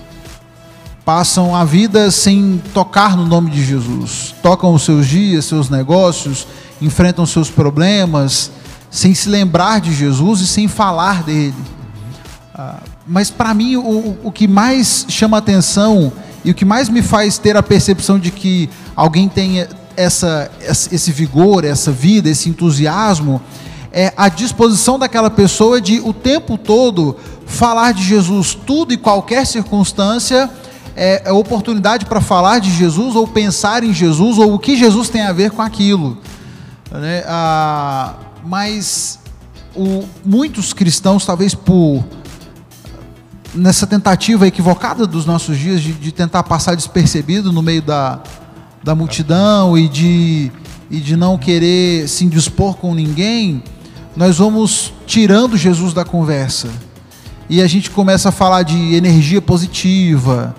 Passam 1.03 1.55
a 1.55 1.63
vida 1.63 2.09
sem 2.09 2.59
tocar 2.73 3.15
no 3.15 3.27
nome 3.27 3.51
de 3.51 3.63
Jesus. 3.63 4.33
Tocam 4.41 4.73
os 4.73 4.83
seus 4.83 5.07
dias, 5.07 5.45
seus 5.45 5.69
negócios, 5.69 6.47
enfrentam 6.81 7.25
seus 7.27 7.49
problemas, 7.49 8.51
sem 8.89 9.13
se 9.13 9.29
lembrar 9.29 9.79
de 9.79 9.93
Jesus 9.93 10.41
e 10.41 10.47
sem 10.47 10.67
falar 10.67 11.21
dele. 11.21 11.53
Ah, 12.53 12.79
mas 13.07 13.29
para 13.29 13.53
mim, 13.53 13.75
o, 13.75 14.17
o 14.23 14.31
que 14.31 14.47
mais 14.47 15.05
chama 15.07 15.37
atenção 15.37 16.11
e 16.43 16.51
o 16.51 16.53
que 16.53 16.65
mais 16.65 16.89
me 16.89 17.01
faz 17.01 17.37
ter 17.37 17.55
a 17.55 17.63
percepção 17.63 18.17
de 18.17 18.31
que 18.31 18.69
alguém 18.95 19.27
tem 19.27 19.67
essa, 19.95 20.51
esse 20.61 21.11
vigor, 21.11 21.63
essa 21.63 21.91
vida, 21.91 22.29
esse 22.29 22.49
entusiasmo, 22.49 23.41
é 23.91 24.11
a 24.17 24.27
disposição 24.27 24.99
daquela 24.99 25.29
pessoa 25.29 25.79
de 25.79 25.99
o 25.99 26.11
tempo 26.11 26.57
todo 26.57 27.15
falar 27.45 27.93
de 27.93 28.03
Jesus, 28.03 28.53
tudo 28.53 28.93
e 28.93 28.97
qualquer 28.97 29.45
circunstância 29.45 30.49
é, 30.95 31.21
é 31.25 31.31
oportunidade 31.31 32.05
para 32.05 32.19
falar 32.19 32.59
de 32.59 32.71
Jesus 32.71 33.15
ou 33.15 33.27
pensar 33.27 33.83
em 33.83 33.93
Jesus 33.93 34.37
ou 34.37 34.53
o 34.53 34.59
que 34.59 34.75
Jesus 34.75 35.09
tem 35.09 35.21
a 35.21 35.31
ver 35.31 35.51
com 35.51 35.61
aquilo. 35.61 36.17
Né? 36.91 37.23
Ah, 37.27 38.15
mas 38.45 39.19
o, 39.75 40.03
muitos 40.25 40.73
cristãos, 40.73 41.25
talvez 41.25 41.53
por 41.53 42.03
nessa 43.55 43.87
tentativa 43.87 44.45
equivocada 44.45 45.07
dos 45.07 45.25
nossos 45.25 45.57
dias 45.57 45.81
de, 45.81 45.93
de 45.93 46.11
tentar 46.11 46.43
passar 46.43 46.75
despercebido 46.75 47.51
no 47.51 47.61
meio 47.61 47.81
da, 47.81 48.21
da 48.83 48.93
multidão 48.93 49.77
e 49.77 49.87
de, 49.87 50.51
e 50.91 50.99
de 50.99 51.15
não 51.15 51.37
querer 51.37 52.07
se 52.07 52.25
indispor 52.25 52.75
com 52.75 52.93
ninguém, 52.93 53.63
nós 54.15 54.37
vamos 54.37 54.93
tirando 55.07 55.57
Jesus 55.57 55.93
da 55.93 56.05
conversa. 56.05 56.69
E 57.49 57.61
a 57.61 57.67
gente 57.67 57.89
começa 57.91 58.29
a 58.29 58.31
falar 58.31 58.63
de 58.63 58.95
energia 58.95 59.41
positiva, 59.41 60.55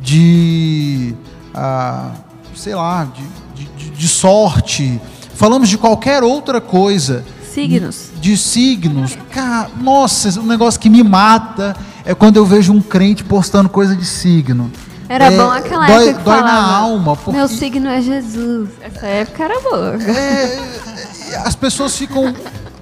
de, 0.00 1.14
ah, 1.54 2.12
sei 2.54 2.74
lá, 2.74 3.04
de, 3.04 3.64
de, 3.76 3.90
de 3.90 4.08
sorte, 4.08 5.00
falamos 5.34 5.68
de 5.68 5.78
qualquer 5.78 6.22
outra 6.22 6.60
coisa. 6.60 7.24
Signos. 7.54 8.10
De 8.20 8.36
signos. 8.36 9.16
Cara, 9.30 9.70
nossa, 9.80 10.40
um 10.40 10.46
negócio 10.46 10.80
que 10.80 10.90
me 10.90 11.04
mata 11.04 11.76
é 12.04 12.12
quando 12.12 12.36
eu 12.36 12.44
vejo 12.44 12.72
um 12.72 12.80
crente 12.80 13.22
postando 13.22 13.68
coisa 13.68 13.94
de 13.94 14.04
signo. 14.04 14.72
Era 15.08 15.26
é, 15.26 15.36
bom 15.36 15.50
aquela 15.50 15.86
dói, 15.86 16.08
época. 16.08 16.24
Dói 16.24 16.40
na 16.40 16.76
alma. 16.76 17.14
Porque... 17.14 17.38
Meu 17.38 17.46
signo 17.46 17.88
é 17.88 18.00
Jesus. 18.00 18.70
Essa 18.80 19.06
época 19.06 19.44
era 19.44 19.60
boa. 19.60 20.02
É, 20.02 21.38
as 21.44 21.54
pessoas 21.54 21.96
ficam 21.96 22.34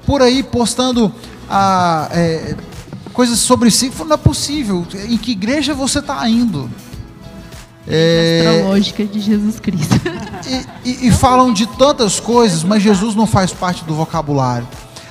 por 0.06 0.22
aí 0.22 0.42
postando 0.42 1.12
ah, 1.50 2.08
é, 2.10 2.56
coisas 3.12 3.38
sobre 3.40 3.70
si. 3.70 3.92
Não 3.98 4.14
é 4.14 4.16
possível. 4.16 4.86
Em 5.06 5.18
que 5.18 5.32
igreja 5.32 5.74
você 5.74 5.98
está 5.98 6.26
indo? 6.26 6.70
É... 7.86 8.44
Astrológica 8.46 9.04
de 9.04 9.20
Jesus 9.20 9.58
Cristo. 9.58 9.94
E, 10.84 10.88
e, 10.88 11.08
e, 11.08 11.10
falam 11.10 11.52
de 11.52 11.66
tantas 11.66 12.20
coisas, 12.20 12.62
mas 12.62 12.82
Jesus 12.82 13.14
não 13.14 13.26
faz 13.26 13.52
parte 13.52 13.84
do 13.84 13.94
vocabulário. 13.94 14.66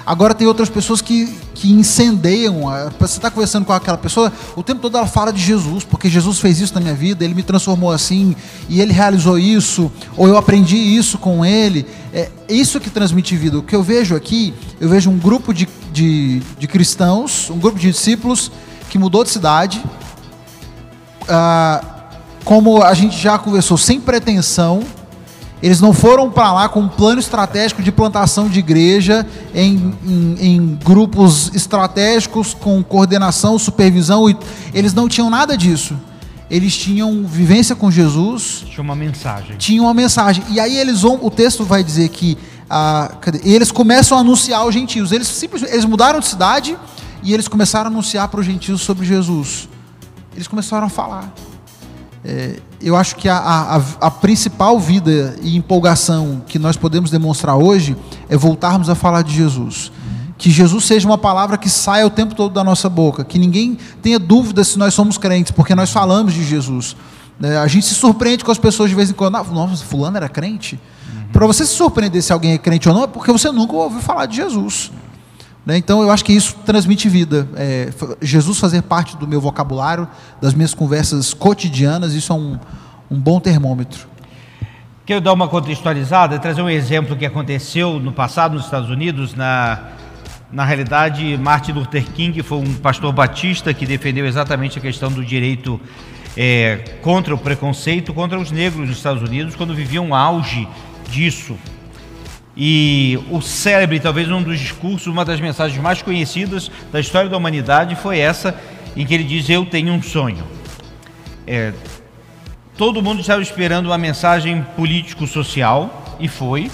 Agora 0.05 0.33
tem 0.33 0.47
outras 0.47 0.69
pessoas 0.69 1.01
que, 1.01 1.27
que 1.53 1.71
incendeiam. 1.71 2.63
Você 2.99 3.17
está 3.17 3.29
conversando 3.29 3.65
com 3.65 3.73
aquela 3.73 3.97
pessoa, 3.97 4.31
o 4.55 4.63
tempo 4.63 4.81
todo 4.81 4.97
ela 4.97 5.07
fala 5.07 5.31
de 5.31 5.41
Jesus, 5.41 5.83
porque 5.83 6.09
Jesus 6.09 6.39
fez 6.39 6.59
isso 6.59 6.73
na 6.73 6.81
minha 6.81 6.93
vida, 6.93 7.23
ele 7.23 7.33
me 7.33 7.43
transformou 7.43 7.91
assim, 7.91 8.35
e 8.67 8.81
ele 8.81 8.91
realizou 8.91 9.37
isso, 9.37 9.91
ou 10.17 10.27
eu 10.27 10.37
aprendi 10.37 10.75
isso 10.75 11.17
com 11.17 11.45
ele. 11.45 11.85
É 12.13 12.29
isso 12.49 12.79
que 12.79 12.89
transmite 12.89 13.35
vida. 13.35 13.59
O 13.59 13.63
que 13.63 13.75
eu 13.75 13.83
vejo 13.83 14.15
aqui, 14.15 14.53
eu 14.79 14.89
vejo 14.89 15.09
um 15.09 15.17
grupo 15.17 15.53
de, 15.53 15.67
de, 15.93 16.41
de 16.57 16.67
cristãos, 16.67 17.49
um 17.49 17.59
grupo 17.59 17.79
de 17.79 17.91
discípulos 17.91 18.51
que 18.89 18.97
mudou 18.97 19.23
de 19.23 19.29
cidade. 19.29 19.83
Ah, 21.29 22.00
como 22.43 22.81
a 22.81 22.93
gente 22.93 23.17
já 23.17 23.37
conversou, 23.37 23.77
sem 23.77 23.99
pretensão. 23.99 24.83
Eles 25.61 25.79
não 25.79 25.93
foram 25.93 26.31
para 26.31 26.51
lá 26.51 26.69
com 26.69 26.81
um 26.81 26.87
plano 26.87 27.19
estratégico 27.19 27.83
de 27.83 27.91
plantação 27.91 28.49
de 28.49 28.57
igreja 28.57 29.27
em, 29.53 29.93
em, 30.03 30.35
em, 30.39 30.79
grupos 30.83 31.53
estratégicos 31.53 32.55
com 32.55 32.83
coordenação, 32.83 33.59
supervisão. 33.59 34.25
Eles 34.73 34.91
não 34.93 35.07
tinham 35.07 35.29
nada 35.29 35.55
disso. 35.55 35.95
Eles 36.49 36.75
tinham 36.75 37.23
vivência 37.23 37.75
com 37.75 37.91
Jesus. 37.91 38.65
Tinha 38.65 38.81
uma 38.81 38.95
mensagem. 38.95 39.55
Tinha 39.57 39.81
uma 39.81 39.93
mensagem. 39.93 40.43
E 40.49 40.59
aí 40.59 40.75
eles 40.77 41.01
vão, 41.01 41.19
o 41.21 41.29
texto 41.29 41.63
vai 41.63 41.83
dizer 41.83 42.09
que 42.09 42.37
ah, 42.67 43.11
eles 43.43 43.71
começam 43.71 44.17
a 44.17 44.21
anunciar 44.21 44.61
aos 44.61 44.73
gentios. 44.73 45.11
Eles 45.11 45.27
simplesmente 45.27 45.73
eles 45.73 45.85
mudaram 45.85 46.19
de 46.19 46.27
cidade 46.27 46.75
e 47.21 47.33
eles 47.33 47.47
começaram 47.47 47.85
a 47.85 47.93
anunciar 47.93 48.27
para 48.29 48.39
os 48.39 48.45
gentios 48.45 48.81
sobre 48.81 49.05
Jesus. 49.05 49.69
Eles 50.33 50.47
começaram 50.47 50.87
a 50.87 50.89
falar. 50.89 51.31
É, 52.23 52.59
eu 52.79 52.95
acho 52.95 53.15
que 53.15 53.27
a, 53.27 53.37
a, 53.37 53.81
a, 53.99 54.11
principal 54.11 54.79
vida 54.79 55.35
e 55.41 55.55
empolgação 55.57 56.41
que 56.47 56.59
nós 56.59 56.77
podemos 56.77 57.09
demonstrar 57.09 57.57
hoje 57.57 57.97
é 58.29 58.37
voltarmos 58.37 58.89
a 58.89 58.95
falar 58.95 59.23
de 59.23 59.33
Jesus. 59.33 59.91
Que 60.37 60.49
Jesus 60.49 60.85
seja 60.85 61.07
uma 61.07 61.17
palavra 61.17 61.57
que 61.57 61.69
saia 61.69 62.05
o 62.05 62.09
tempo 62.09 62.35
todo 62.35 62.53
da 62.53 62.63
nossa 62.63 62.89
boca. 62.89 63.23
Que 63.23 63.39
ninguém 63.39 63.77
tenha 64.01 64.19
dúvida 64.19 64.63
se 64.63 64.77
nós 64.77 64.93
somos 64.93 65.17
crentes, 65.17 65.51
porque 65.51 65.73
nós 65.73 65.91
falamos 65.91 66.33
de 66.33 66.43
Jesus. 66.43 66.95
É, 67.41 67.57
a 67.57 67.67
gente 67.67 67.85
se 67.85 67.95
surpreende 67.95 68.43
com 68.43 68.51
as 68.51 68.57
pessoas 68.57 68.89
de 68.89 68.95
vez 68.95 69.09
em 69.09 69.13
quando. 69.13 69.35
Ah, 69.35 69.43
nossa, 69.43 69.83
fulano 69.83 70.17
era 70.17 70.29
crente? 70.29 70.79
Para 71.31 71.47
você 71.47 71.65
se 71.65 71.73
surpreender 71.73 72.21
se 72.21 72.33
alguém 72.33 72.53
é 72.53 72.57
crente 72.57 72.87
ou 72.89 72.93
não, 72.93 73.03
é 73.03 73.07
porque 73.07 73.31
você 73.31 73.51
nunca 73.51 73.73
ouviu 73.73 74.01
falar 74.01 74.25
de 74.25 74.35
Jesus. 74.35 74.91
Né? 75.65 75.77
Então 75.77 76.01
eu 76.01 76.11
acho 76.11 76.25
que 76.25 76.33
isso 76.33 76.55
transmite 76.65 77.07
vida. 77.07 77.47
É, 77.55 77.89
Jesus 78.21 78.59
fazer 78.59 78.81
parte 78.81 79.15
do 79.17 79.27
meu 79.27 79.39
vocabulário, 79.39 80.07
das 80.41 80.53
minhas 80.53 80.73
conversas 80.73 81.33
cotidianas, 81.33 82.13
isso 82.13 82.31
é 82.33 82.35
um, 82.35 82.59
um 83.09 83.19
bom 83.19 83.39
termômetro. 83.39 84.07
Quero 85.05 85.21
dar 85.21 85.33
uma 85.33 85.47
contextualizada, 85.47 86.39
trazer 86.39 86.61
um 86.61 86.69
exemplo 86.69 87.15
que 87.15 87.25
aconteceu 87.25 87.99
no 87.99 88.11
passado 88.11 88.53
nos 88.53 88.65
Estados 88.65 88.89
Unidos. 88.89 89.33
Na, 89.33 89.89
na 90.51 90.63
realidade, 90.63 91.37
Martin 91.37 91.73
Luther 91.73 92.05
King 92.11 92.41
foi 92.43 92.59
um 92.59 92.73
pastor 92.75 93.11
batista 93.11 93.73
que 93.73 93.85
defendeu 93.85 94.25
exatamente 94.25 94.77
a 94.77 94.81
questão 94.81 95.11
do 95.11 95.25
direito 95.25 95.79
é, 96.37 96.77
contra 97.01 97.33
o 97.33 97.37
preconceito 97.37 98.13
contra 98.13 98.39
os 98.39 98.51
negros 98.51 98.87
nos 98.87 98.97
Estados 98.97 99.21
Unidos, 99.21 99.55
quando 99.55 99.73
vivia 99.73 100.01
um 100.01 100.15
auge 100.15 100.67
disso. 101.09 101.57
E 102.55 103.17
o 103.29 103.41
célebre, 103.41 103.99
talvez 103.99 104.29
um 104.29 104.43
dos 104.43 104.59
discursos, 104.59 105.07
uma 105.07 105.23
das 105.23 105.39
mensagens 105.39 105.81
mais 105.81 106.01
conhecidas 106.01 106.69
da 106.91 106.99
história 106.99 107.29
da 107.29 107.37
humanidade 107.37 107.95
foi 107.95 108.19
essa, 108.19 108.59
em 108.95 109.05
que 109.05 109.13
ele 109.13 109.23
diz: 109.23 109.49
Eu 109.49 109.65
tenho 109.65 109.93
um 109.93 110.01
sonho. 110.01 110.43
É, 111.47 111.73
todo 112.77 113.01
mundo 113.01 113.21
estava 113.21 113.41
esperando 113.41 113.85
uma 113.85 113.97
mensagem 113.97 114.65
político-social 114.75 116.17
e 116.19 116.27
foi. 116.27 116.69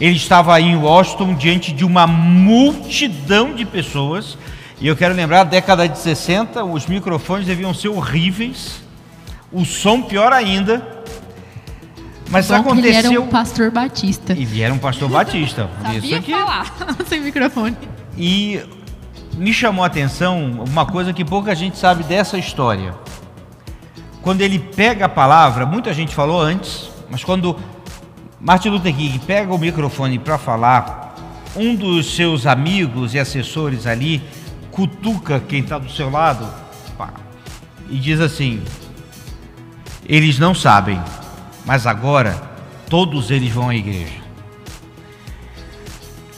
Ele 0.00 0.16
estava 0.16 0.54
aí 0.54 0.64
em 0.64 0.76
Washington 0.76 1.34
diante 1.34 1.72
de 1.72 1.84
uma 1.84 2.06
multidão 2.06 3.54
de 3.54 3.64
pessoas. 3.64 4.36
E 4.80 4.86
eu 4.88 4.96
quero 4.96 5.14
lembrar, 5.14 5.44
década 5.44 5.88
de 5.88 5.96
60, 5.98 6.64
os 6.64 6.86
microfones 6.86 7.46
deviam 7.46 7.72
ser 7.72 7.88
horríveis, 7.88 8.82
o 9.52 9.64
som 9.64 10.02
pior 10.02 10.32
ainda. 10.32 11.02
Mas 12.32 12.48
Bom 12.48 12.54
aconteceu. 12.54 12.88
Ele 12.88 12.96
era 12.96 13.20
um 13.20 13.26
pastor 13.28 13.70
batista. 13.70 14.32
Ele 14.32 14.62
era 14.62 14.72
um 14.72 14.78
pastor 14.78 15.10
batista. 15.10 15.68
Sabia 15.82 15.98
Isso 15.98 16.14
aqui. 16.14 16.32
falar 16.32 16.66
sem 17.06 17.20
microfone. 17.20 17.76
E 18.16 18.58
me 19.36 19.52
chamou 19.52 19.84
a 19.84 19.86
atenção 19.86 20.64
uma 20.66 20.86
coisa 20.86 21.12
que 21.12 21.26
pouca 21.26 21.54
gente 21.54 21.76
sabe 21.76 22.02
dessa 22.04 22.38
história. 22.38 22.94
Quando 24.22 24.40
ele 24.40 24.58
pega 24.58 25.04
a 25.04 25.08
palavra, 25.10 25.66
muita 25.66 25.92
gente 25.92 26.14
falou 26.14 26.40
antes, 26.40 26.90
mas 27.10 27.22
quando 27.22 27.54
Martin 28.40 28.70
Luther 28.70 28.94
King 28.94 29.18
pega 29.18 29.52
o 29.52 29.58
microfone 29.58 30.18
para 30.18 30.38
falar, 30.38 31.14
um 31.54 31.74
dos 31.74 32.14
seus 32.16 32.46
amigos 32.46 33.12
e 33.12 33.18
assessores 33.18 33.86
ali 33.86 34.22
cutuca 34.70 35.38
quem 35.38 35.60
está 35.60 35.76
do 35.76 35.90
seu 35.90 36.08
lado 36.08 36.48
pá, 36.96 37.10
e 37.90 37.98
diz 37.98 38.20
assim: 38.20 38.62
eles 40.06 40.38
não 40.38 40.54
sabem, 40.54 41.00
mas 41.64 41.86
agora 41.86 42.40
todos 42.88 43.30
eles 43.30 43.50
vão 43.50 43.68
à 43.68 43.76
igreja. 43.76 44.20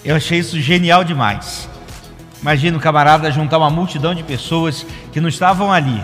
Eu 0.04 0.16
achei 0.16 0.38
isso 0.38 0.60
genial 0.60 1.02
demais. 1.02 1.68
Imagina 2.42 2.76
o 2.76 2.80
camarada 2.80 3.30
juntar 3.32 3.56
uma 3.58 3.70
multidão 3.70 4.14
de 4.14 4.22
pessoas 4.22 4.86
que 5.12 5.20
não 5.20 5.28
estavam 5.28 5.72
ali, 5.72 6.02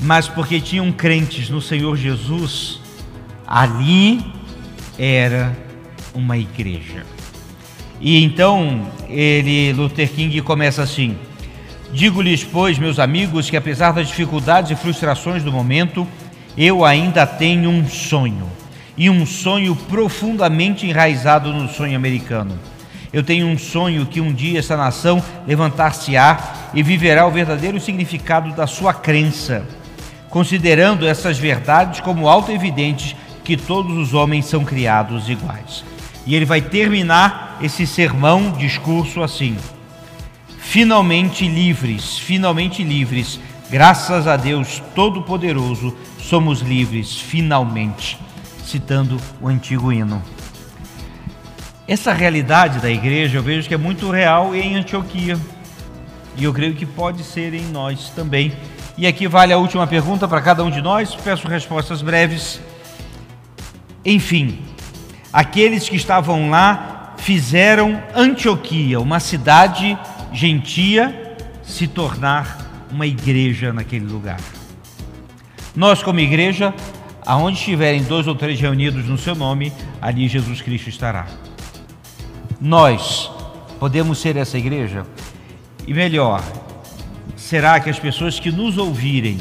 mas 0.00 0.28
porque 0.28 0.60
tinham 0.60 0.92
crentes 0.92 1.50
no 1.50 1.60
Senhor 1.60 1.96
Jesus, 1.96 2.80
ali 3.46 4.24
era 4.96 5.52
uma 6.14 6.38
igreja. 6.38 7.04
E 8.00 8.22
então 8.22 8.86
ele, 9.08 9.72
Luther 9.72 10.08
King, 10.10 10.40
começa 10.42 10.82
assim: 10.82 11.18
Digo-lhes, 11.92 12.44
pois, 12.44 12.78
meus 12.78 12.98
amigos, 12.98 13.48
que 13.48 13.56
apesar 13.56 13.92
das 13.92 14.08
dificuldades 14.08 14.70
e 14.70 14.76
frustrações 14.76 15.42
do 15.42 15.52
momento, 15.52 16.06
eu 16.56 16.84
ainda 16.84 17.26
tenho 17.26 17.70
um 17.70 17.88
sonho, 17.88 18.50
e 18.96 19.10
um 19.10 19.26
sonho 19.26 19.74
profundamente 19.74 20.86
enraizado 20.86 21.52
no 21.52 21.68
sonho 21.68 21.96
americano. 21.96 22.58
Eu 23.12 23.22
tenho 23.22 23.46
um 23.46 23.58
sonho 23.58 24.06
que 24.06 24.20
um 24.20 24.32
dia 24.32 24.58
essa 24.58 24.76
nação 24.76 25.22
levantar-se-á 25.46 26.70
e 26.74 26.82
viverá 26.82 27.26
o 27.26 27.30
verdadeiro 27.30 27.80
significado 27.80 28.52
da 28.52 28.66
sua 28.66 28.92
crença, 28.92 29.64
considerando 30.30 31.06
essas 31.06 31.38
verdades 31.38 32.00
como 32.00 32.28
auto-evidentes 32.28 33.14
que 33.44 33.56
todos 33.56 33.96
os 33.96 34.14
homens 34.14 34.46
são 34.46 34.64
criados 34.64 35.28
iguais. 35.28 35.84
E 36.26 36.34
ele 36.34 36.44
vai 36.44 36.60
terminar 36.60 37.58
esse 37.60 37.86
sermão, 37.86 38.50
discurso 38.52 39.22
assim: 39.22 39.56
Finalmente 40.58 41.46
livres, 41.46 42.18
finalmente 42.18 42.82
livres, 42.82 43.38
graças 43.74 44.28
a 44.28 44.36
Deus 44.36 44.80
Todo-Poderoso, 44.94 45.96
somos 46.16 46.60
livres, 46.60 47.18
finalmente. 47.18 48.16
Citando 48.64 49.20
o 49.40 49.48
antigo 49.48 49.92
hino. 49.92 50.22
Essa 51.88 52.12
realidade 52.12 52.78
da 52.78 52.88
igreja 52.88 53.38
eu 53.38 53.42
vejo 53.42 53.66
que 53.66 53.74
é 53.74 53.76
muito 53.76 54.12
real 54.12 54.54
em 54.54 54.76
Antioquia. 54.76 55.36
E 56.36 56.44
eu 56.44 56.54
creio 56.54 56.76
que 56.76 56.86
pode 56.86 57.24
ser 57.24 57.52
em 57.52 57.64
nós 57.64 58.10
também. 58.10 58.52
E 58.96 59.08
aqui 59.08 59.26
vale 59.26 59.52
a 59.52 59.58
última 59.58 59.88
pergunta 59.88 60.28
para 60.28 60.40
cada 60.40 60.62
um 60.62 60.70
de 60.70 60.80
nós, 60.80 61.12
peço 61.16 61.48
respostas 61.48 62.00
breves. 62.00 62.60
Enfim, 64.04 64.60
aqueles 65.32 65.88
que 65.88 65.96
estavam 65.96 66.48
lá 66.48 67.14
fizeram 67.16 68.00
Antioquia, 68.14 69.00
uma 69.00 69.18
cidade 69.18 69.98
gentia, 70.32 71.36
se 71.64 71.88
tornar 71.88 72.63
uma 72.94 73.06
igreja 73.06 73.72
naquele 73.72 74.06
lugar. 74.06 74.38
Nós, 75.74 76.00
como 76.00 76.20
igreja, 76.20 76.72
aonde 77.26 77.58
estiverem 77.58 78.04
dois 78.04 78.28
ou 78.28 78.36
três 78.36 78.60
reunidos 78.60 79.04
no 79.06 79.18
seu 79.18 79.34
nome, 79.34 79.72
ali 80.00 80.28
Jesus 80.28 80.62
Cristo 80.62 80.88
estará. 80.88 81.26
Nós 82.60 83.28
podemos 83.80 84.18
ser 84.18 84.36
essa 84.36 84.56
igreja? 84.56 85.04
E 85.86 85.92
melhor, 85.92 86.40
será 87.36 87.80
que 87.80 87.90
as 87.90 87.98
pessoas 87.98 88.38
que 88.38 88.52
nos 88.52 88.78
ouvirem, 88.78 89.38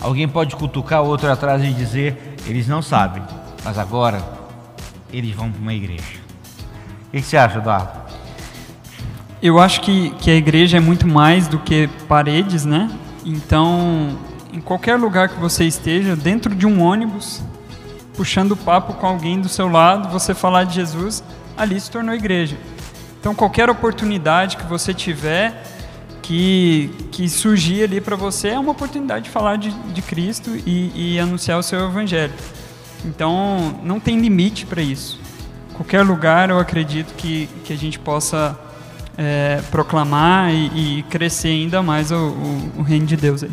alguém 0.00 0.28
pode 0.28 0.54
cutucar 0.54 1.02
outro 1.02 1.30
atrás 1.30 1.64
e 1.64 1.72
dizer, 1.72 2.36
eles 2.46 2.68
não 2.68 2.80
sabem, 2.80 3.24
mas 3.64 3.76
agora 3.76 4.22
eles 5.12 5.34
vão 5.34 5.50
para 5.50 5.60
uma 5.60 5.74
igreja? 5.74 6.22
O 7.08 7.10
que 7.10 7.22
você 7.22 7.36
acha, 7.36 7.58
Eduardo? 7.58 8.03
Eu 9.44 9.58
acho 9.58 9.82
que, 9.82 10.08
que 10.12 10.30
a 10.30 10.34
igreja 10.34 10.78
é 10.78 10.80
muito 10.80 11.06
mais 11.06 11.46
do 11.46 11.58
que 11.58 11.86
paredes, 12.08 12.64
né? 12.64 12.90
Então, 13.26 14.16
em 14.50 14.58
qualquer 14.58 14.96
lugar 14.96 15.28
que 15.28 15.38
você 15.38 15.66
esteja, 15.66 16.16
dentro 16.16 16.54
de 16.54 16.66
um 16.66 16.80
ônibus, 16.80 17.42
puxando 18.14 18.56
papo 18.56 18.94
com 18.94 19.06
alguém 19.06 19.38
do 19.38 19.48
seu 19.50 19.68
lado, 19.68 20.08
você 20.08 20.32
falar 20.32 20.64
de 20.64 20.76
Jesus, 20.76 21.22
ali 21.58 21.78
se 21.78 21.90
tornou 21.90 22.14
igreja. 22.14 22.56
Então, 23.20 23.34
qualquer 23.34 23.68
oportunidade 23.68 24.56
que 24.56 24.64
você 24.64 24.94
tiver, 24.94 25.62
que, 26.22 26.90
que 27.12 27.28
surgir 27.28 27.84
ali 27.84 28.00
para 28.00 28.16
você, 28.16 28.48
é 28.48 28.58
uma 28.58 28.72
oportunidade 28.72 29.26
de 29.26 29.30
falar 29.30 29.56
de, 29.56 29.72
de 29.92 30.00
Cristo 30.00 30.52
e, 30.64 31.16
e 31.16 31.20
anunciar 31.20 31.58
o 31.58 31.62
seu 31.62 31.84
evangelho. 31.84 32.32
Então, 33.04 33.78
não 33.82 34.00
tem 34.00 34.18
limite 34.18 34.64
para 34.64 34.80
isso. 34.80 35.20
Qualquer 35.74 36.02
lugar, 36.02 36.48
eu 36.48 36.58
acredito 36.58 37.12
que, 37.14 37.46
que 37.62 37.74
a 37.74 37.76
gente 37.76 37.98
possa 37.98 38.58
é, 39.16 39.62
proclamar 39.70 40.52
e, 40.52 40.98
e, 40.98 41.02
crescer 41.04 41.48
ainda 41.48 41.82
mais 41.82 42.10
o, 42.10 42.16
o, 42.16 42.72
o 42.78 42.82
reino 42.82 43.06
de 43.06 43.16
Deus 43.16 43.42
aí. 43.42 43.50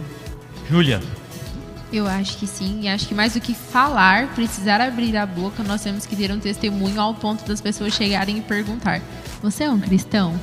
Júlia. 0.69 1.01
Eu 1.91 2.07
acho 2.07 2.37
que 2.37 2.47
sim, 2.47 2.81
e 2.83 2.87
acho 2.87 3.05
que 3.07 3.13
mais 3.13 3.33
do 3.33 3.41
que 3.41 3.53
falar, 3.53 4.27
precisar 4.33 4.79
abrir 4.79 5.17
a 5.17 5.25
boca, 5.25 5.61
nós 5.61 5.81
temos 5.81 6.05
que 6.05 6.15
ter 6.15 6.31
um 6.31 6.39
testemunho 6.39 7.01
ao 7.01 7.13
ponto 7.13 7.45
das 7.45 7.59
pessoas 7.59 7.93
chegarem 7.93 8.37
e 8.37 8.41
perguntar: 8.41 9.01
Você 9.41 9.65
é 9.65 9.69
um 9.69 9.79
cristão? 9.79 10.39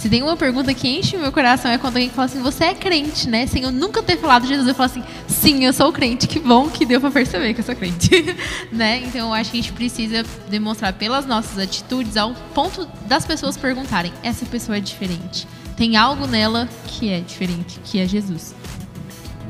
Se 0.00 0.08
tem 0.08 0.22
uma 0.22 0.34
pergunta 0.34 0.72
que 0.72 0.88
enche 0.88 1.14
o 1.14 1.20
meu 1.20 1.30
coração 1.30 1.70
é 1.70 1.76
quando 1.76 1.96
alguém 1.96 2.08
fala 2.08 2.24
assim: 2.24 2.40
Você 2.40 2.64
é 2.64 2.74
crente, 2.74 3.28
né? 3.28 3.46
Sem 3.46 3.64
eu 3.64 3.70
nunca 3.70 4.02
ter 4.02 4.16
falado 4.16 4.44
de 4.44 4.48
Jesus, 4.48 4.66
eu 4.66 4.74
falo 4.74 4.86
assim: 4.86 5.04
Sim, 5.28 5.66
eu 5.66 5.74
sou 5.74 5.92
crente. 5.92 6.26
Que 6.26 6.40
bom 6.40 6.70
que 6.70 6.86
deu 6.86 6.98
para 7.02 7.10
perceber 7.10 7.52
que 7.52 7.60
eu 7.60 7.64
sou 7.64 7.76
crente, 7.76 8.10
né? 8.72 9.02
Então 9.04 9.28
eu 9.28 9.34
acho 9.34 9.50
que 9.50 9.58
a 9.58 9.60
gente 9.60 9.74
precisa 9.74 10.24
demonstrar 10.48 10.94
pelas 10.94 11.26
nossas 11.26 11.58
atitudes 11.58 12.16
ao 12.16 12.32
ponto 12.54 12.88
das 13.06 13.26
pessoas 13.26 13.58
perguntarem: 13.58 14.10
Essa 14.22 14.46
pessoa 14.46 14.78
é 14.78 14.80
diferente. 14.80 15.46
Tem 15.76 15.98
algo 15.98 16.26
nela 16.26 16.66
que 16.86 17.10
é 17.10 17.20
diferente, 17.20 17.78
que 17.84 18.00
é 18.00 18.06
Jesus. 18.06 18.54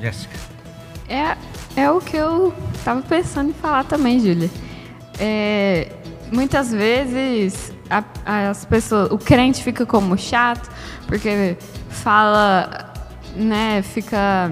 Jéssica. 0.01 0.37
É, 1.09 1.37
é 1.77 1.89
o 1.93 2.01
que 2.01 2.17
eu 2.17 2.53
estava 2.75 3.01
pensando 3.03 3.51
em 3.51 3.55
falar 3.55 3.85
também, 3.85 4.19
Júlia. 4.19 4.51
É, 5.17 5.93
muitas 6.33 6.73
vezes 6.73 7.73
a, 7.91 8.51
as 8.51 8.65
pessoas, 8.65 9.11
o 9.11 9.19
crente 9.19 9.63
fica 9.63 9.85
como 9.85 10.17
chato, 10.17 10.71
porque 11.07 11.57
fala, 11.89 12.93
né, 13.35 13.83
fica 13.83 14.51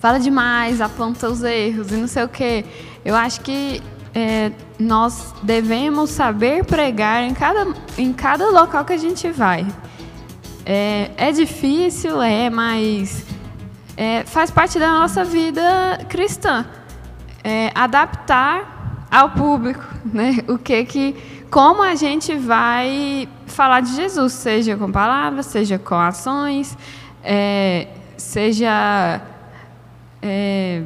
fala 0.00 0.20
demais, 0.20 0.82
aponta 0.82 1.30
os 1.30 1.42
erros 1.42 1.90
e 1.90 1.94
não 1.94 2.06
sei 2.06 2.24
o 2.24 2.28
quê. 2.28 2.64
Eu 3.04 3.16
acho 3.16 3.40
que 3.40 3.82
é, 4.14 4.52
nós 4.78 5.34
devemos 5.42 6.10
saber 6.10 6.62
pregar 6.64 7.22
em 7.22 7.32
cada, 7.32 7.66
em 7.96 8.12
cada 8.12 8.50
local 8.50 8.84
que 8.84 8.92
a 8.92 8.98
gente 8.98 9.30
vai. 9.30 9.66
É, 10.66 11.10
é 11.16 11.32
difícil, 11.32 12.20
é, 12.20 12.50
mas 12.50 13.24
é, 13.96 14.24
faz 14.24 14.50
parte 14.50 14.78
da 14.78 14.92
nossa 14.92 15.24
vida 15.24 15.98
cristã. 16.08 16.66
É, 17.42 17.70
adaptar 17.74 19.06
ao 19.10 19.30
público, 19.30 19.84
né? 20.04 20.38
O 20.48 20.58
que 20.58 20.84
que, 20.84 21.16
como 21.54 21.84
a 21.84 21.94
gente 21.94 22.34
vai 22.34 23.28
falar 23.46 23.78
de 23.78 23.94
Jesus, 23.94 24.32
seja 24.32 24.76
com 24.76 24.90
palavras, 24.90 25.46
seja 25.46 25.78
com 25.78 25.94
ações, 25.94 26.76
é, 27.22 27.86
seja, 28.16 29.22
é, 30.20 30.82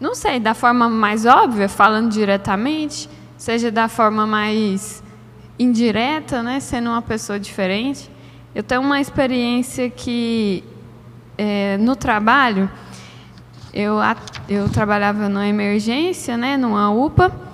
não 0.00 0.14
sei, 0.14 0.40
da 0.40 0.54
forma 0.54 0.88
mais 0.88 1.26
óbvia, 1.26 1.68
falando 1.68 2.10
diretamente, 2.10 3.10
seja 3.36 3.70
da 3.70 3.88
forma 3.88 4.26
mais 4.26 5.02
indireta, 5.58 6.42
né? 6.42 6.60
Sendo 6.60 6.88
uma 6.88 7.02
pessoa 7.02 7.38
diferente. 7.38 8.10
Eu 8.54 8.62
tenho 8.62 8.80
uma 8.80 8.98
experiência 8.98 9.90
que 9.90 10.64
é, 11.36 11.76
no 11.76 11.94
trabalho, 11.94 12.70
eu, 13.70 13.96
eu 14.48 14.66
trabalhava 14.70 15.28
numa 15.28 15.46
emergência, 15.46 16.38
né, 16.38 16.56
numa 16.56 16.90
UPA, 16.90 17.45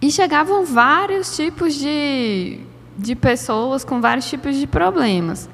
e 0.00 0.10
chegavam 0.10 0.64
vários 0.64 1.34
tipos 1.34 1.74
de, 1.74 2.60
de 2.96 3.14
pessoas 3.14 3.84
com 3.84 4.00
vários 4.00 4.28
tipos 4.28 4.56
de 4.56 4.66
problemas. 4.66 5.48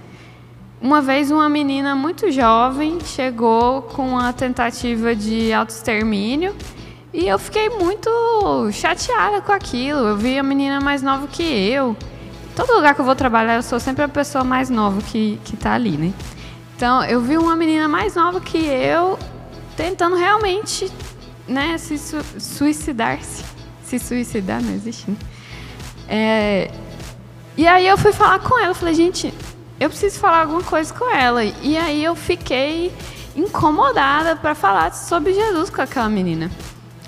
uma 0.80 1.00
vez 1.00 1.30
uma 1.30 1.48
menina 1.48 1.94
muito 1.94 2.30
jovem 2.30 2.98
chegou 3.04 3.82
com 3.82 4.10
uma 4.10 4.32
tentativa 4.32 5.14
de 5.14 5.52
autoextermínio 5.52 6.54
e 7.12 7.28
eu 7.28 7.38
fiquei 7.38 7.68
muito 7.68 8.10
chateada 8.72 9.42
com 9.42 9.52
aquilo. 9.52 10.00
Eu 10.00 10.16
vi 10.16 10.38
a 10.38 10.42
menina 10.42 10.80
mais 10.80 11.02
nova 11.02 11.26
que 11.26 11.42
eu. 11.42 11.94
Todo 12.56 12.72
lugar 12.74 12.94
que 12.94 13.00
eu 13.00 13.04
vou 13.04 13.14
trabalhar, 13.14 13.56
eu 13.56 13.62
sou 13.62 13.78
sempre 13.78 14.02
a 14.02 14.08
pessoa 14.08 14.42
mais 14.44 14.70
nova 14.70 15.00
que, 15.02 15.38
que 15.44 15.56
tá 15.56 15.74
ali, 15.74 15.96
né? 15.96 16.12
Então, 16.74 17.04
eu 17.04 17.20
vi 17.20 17.36
uma 17.36 17.54
menina 17.54 17.86
mais 17.86 18.14
nova 18.14 18.40
que 18.40 18.58
eu 18.58 19.18
tentando 19.76 20.16
realmente, 20.16 20.90
né, 21.46 21.78
se 21.78 21.98
su 21.98 22.16
suicidar-se. 22.38 23.51
Se 23.92 23.98
suicidar 23.98 24.62
não 24.62 24.72
existe, 24.72 25.10
né? 25.10 25.16
É, 26.08 26.70
e 27.58 27.68
aí 27.68 27.86
eu 27.86 27.98
fui 27.98 28.10
falar 28.10 28.38
com 28.38 28.58
ela, 28.58 28.72
falei, 28.72 28.94
gente, 28.94 29.34
eu 29.78 29.90
preciso 29.90 30.18
falar 30.18 30.40
alguma 30.40 30.62
coisa 30.62 30.94
com 30.94 31.14
ela. 31.14 31.44
E 31.44 31.76
aí 31.76 32.02
eu 32.02 32.16
fiquei 32.16 32.90
incomodada 33.36 34.34
para 34.34 34.54
falar 34.54 34.94
sobre 34.94 35.34
Jesus 35.34 35.68
com 35.68 35.82
aquela 35.82 36.08
menina. 36.08 36.50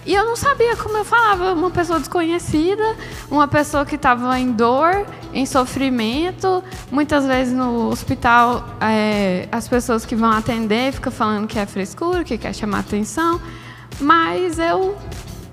E 0.05 0.13
eu 0.13 0.27
não 0.27 0.37
sabia 0.37 0.77
como 0.77 0.99
eu 0.99 1.07
falava, 1.07 1.55
uma 1.55 1.71
pessoa 1.71 1.99
desconhecida, 1.99 2.95
uma 3.31 3.49
pessoa 3.49 3.87
que 3.87 3.95
estava 3.95 4.39
em 4.39 4.53
dor, 4.53 5.07
em 5.33 5.47
sofrimento. 5.47 6.63
Muitas 6.91 7.25
vezes 7.25 7.55
no 7.55 7.89
hospital, 7.89 8.63
é, 8.79 9.49
as 9.51 9.67
pessoas 9.67 10.05
que 10.05 10.15
vão 10.15 10.31
atender 10.31 10.93
ficam 10.93 11.11
falando 11.11 11.47
que 11.47 11.59
é 11.59 11.65
frescura, 11.65 12.23
que 12.23 12.37
quer 12.37 12.55
chamar 12.55 12.81
atenção. 12.81 13.41
Mas 13.99 14.59
eu, 14.59 14.95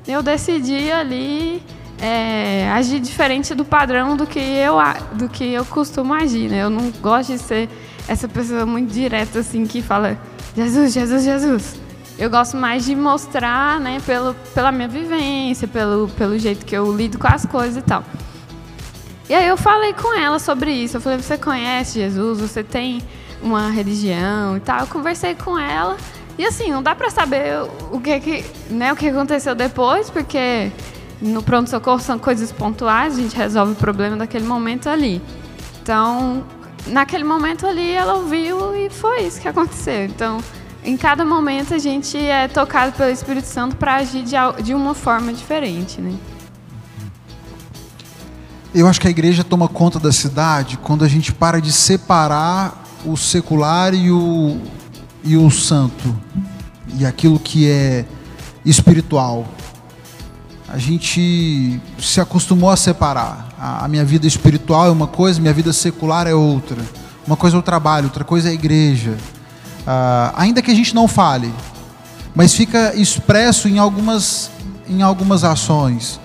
eu 0.08 0.22
decidi 0.24 0.91
ali 0.91 1.62
é, 1.99 2.70
agir 2.72 2.99
diferente 2.99 3.54
do 3.54 3.64
padrão 3.64 4.18
do 4.18 4.26
que 4.26 4.39
eu 4.39 4.76
do 5.14 5.30
que 5.30 5.54
eu 5.54 5.64
costumo 5.66 6.14
agir, 6.14 6.49
né? 6.49 6.64
Eu 6.64 6.70
não 6.70 6.89
gosto 7.02 7.34
de 7.34 7.39
ser 7.39 7.70
essa 8.08 8.28
pessoa 8.28 8.66
muito 8.66 8.91
direta 8.91 9.39
assim 9.39 9.66
que 9.66 9.82
fala 9.82 10.18
Jesus, 10.56 10.93
Jesus, 10.93 11.24
Jesus. 11.24 11.80
Eu 12.18 12.30
gosto 12.30 12.58
mais 12.58 12.86
de 12.86 12.95
mostrar, 12.95 13.80
né, 13.80 13.99
pelo, 14.06 14.36
pela 14.54 14.72
minha 14.72 14.88
vivência, 14.88 15.68
pelo, 15.68 16.08
pelo 16.10 16.38
jeito 16.38 16.66
que 16.66 16.76
eu 16.76 16.95
lido 16.95 17.18
com 17.18 17.28
as 17.28 17.45
coisas 17.45 17.78
e 17.78 17.82
tal. 17.82 18.04
E 19.30 19.34
aí 19.34 19.47
eu 19.47 19.56
falei 19.56 19.93
com 19.93 20.14
ela 20.14 20.38
sobre 20.39 20.72
isso. 20.72 20.97
Eu 20.97 21.02
falei, 21.02 21.18
você 21.18 21.38
conhece 21.38 21.99
Jesus? 21.99 22.41
Você 22.41 22.64
tem 22.64 23.02
uma 23.41 23.70
religião 23.70 24.58
e 24.58 24.60
tal. 24.60 24.82
Eu 24.82 24.88
conversei 24.88 25.36
com 25.36 25.58
ela. 25.58 25.95
E 26.42 26.46
assim, 26.48 26.72
não 26.72 26.82
dá 26.82 26.96
para 26.96 27.12
saber 27.12 27.54
o 27.92 28.02
que, 28.02 28.20
que, 28.20 28.46
né, 28.68 28.92
o 28.92 28.96
que 28.96 29.08
aconteceu 29.08 29.54
depois, 29.54 30.10
porque 30.10 30.72
no 31.22 31.44
pronto-socorro 31.44 32.00
são 32.00 32.18
coisas 32.18 32.52
pontuais, 32.52 33.14
a 33.14 33.22
gente 33.22 33.36
resolve 33.36 33.74
o 33.74 33.76
problema 33.76 34.18
daquele 34.18 34.48
momento 34.48 34.89
ali. 34.89 35.22
Então, 35.84 36.44
naquele 36.88 37.24
momento 37.24 37.68
ali, 37.68 37.92
ela 37.92 38.16
ouviu 38.16 38.76
e 38.76 38.89
foi 38.89 39.22
isso 39.22 39.39
que 39.39 39.48
aconteceu. 39.48 40.06
Então, 40.06 40.39
em 40.84 40.98
cada 40.98 41.24
momento, 41.24 41.76
a 41.76 41.78
gente 41.78 42.18
é 42.18 42.48
tocado 42.48 42.94
pelo 42.94 43.12
Espírito 43.12 43.46
Santo 43.46 43.76
para 43.76 43.98
agir 43.98 44.24
de, 44.64 44.74
uma 44.74 44.96
forma 44.96 45.32
diferente, 45.32 46.02
né? 46.02 46.12
Eu 48.74 48.88
acho 48.88 49.00
que 49.00 49.06
a 49.06 49.12
igreja 49.12 49.44
toma 49.44 49.68
conta 49.68 50.00
da 50.00 50.12
cidade 50.12 50.76
quando 50.78 51.06
a 51.06 51.08
gente 51.08 51.32
para 51.32 51.62
de 51.62 51.72
separar 51.72 52.84
o 53.06 53.16
secular 53.16 53.94
e 53.94 54.10
o, 54.10 54.60
e 55.24 55.38
o 55.38 55.49
santo, 55.49 56.15
e 56.97 57.05
aquilo 57.05 57.39
que 57.39 57.69
é 57.69 58.05
espiritual 58.65 59.47
a 60.72 60.78
gente 60.78 61.82
se 61.99 62.22
acostumou 62.22 62.69
a 62.69 62.78
separar. 62.78 63.49
A, 63.59 63.89
minha 63.89 64.05
vida 64.05 64.26
espiritual 64.26 64.88
é 64.88 64.89
uma 64.89 65.05
coisa, 65.05 65.41
minha 65.41 65.53
vida 65.53 65.74
secular 65.74 66.28
é 66.28 66.34
outra. 66.34 66.78
Uma 67.28 67.36
coisa 67.36 67.57
é 67.57 67.59
o 67.59 67.61
trabalho, 67.61 68.05
outra 68.05 68.24
coisa 68.24 68.47
é 68.47 68.51
a 68.51 68.53
igreja. 68.53 69.11
Uh, 69.82 70.32
ainda 70.34 70.61
que 70.61 70.72
a 70.72 70.74
gente 70.74 70.95
não 70.95 71.09
fale, 71.09 71.53
mas 72.34 72.53
fica 72.53 72.95
expresso 72.95 73.67
em 73.67 73.80
algumas, 73.80 74.49
em 74.88 75.01
algumas 75.01 75.43
ações. 75.43 76.22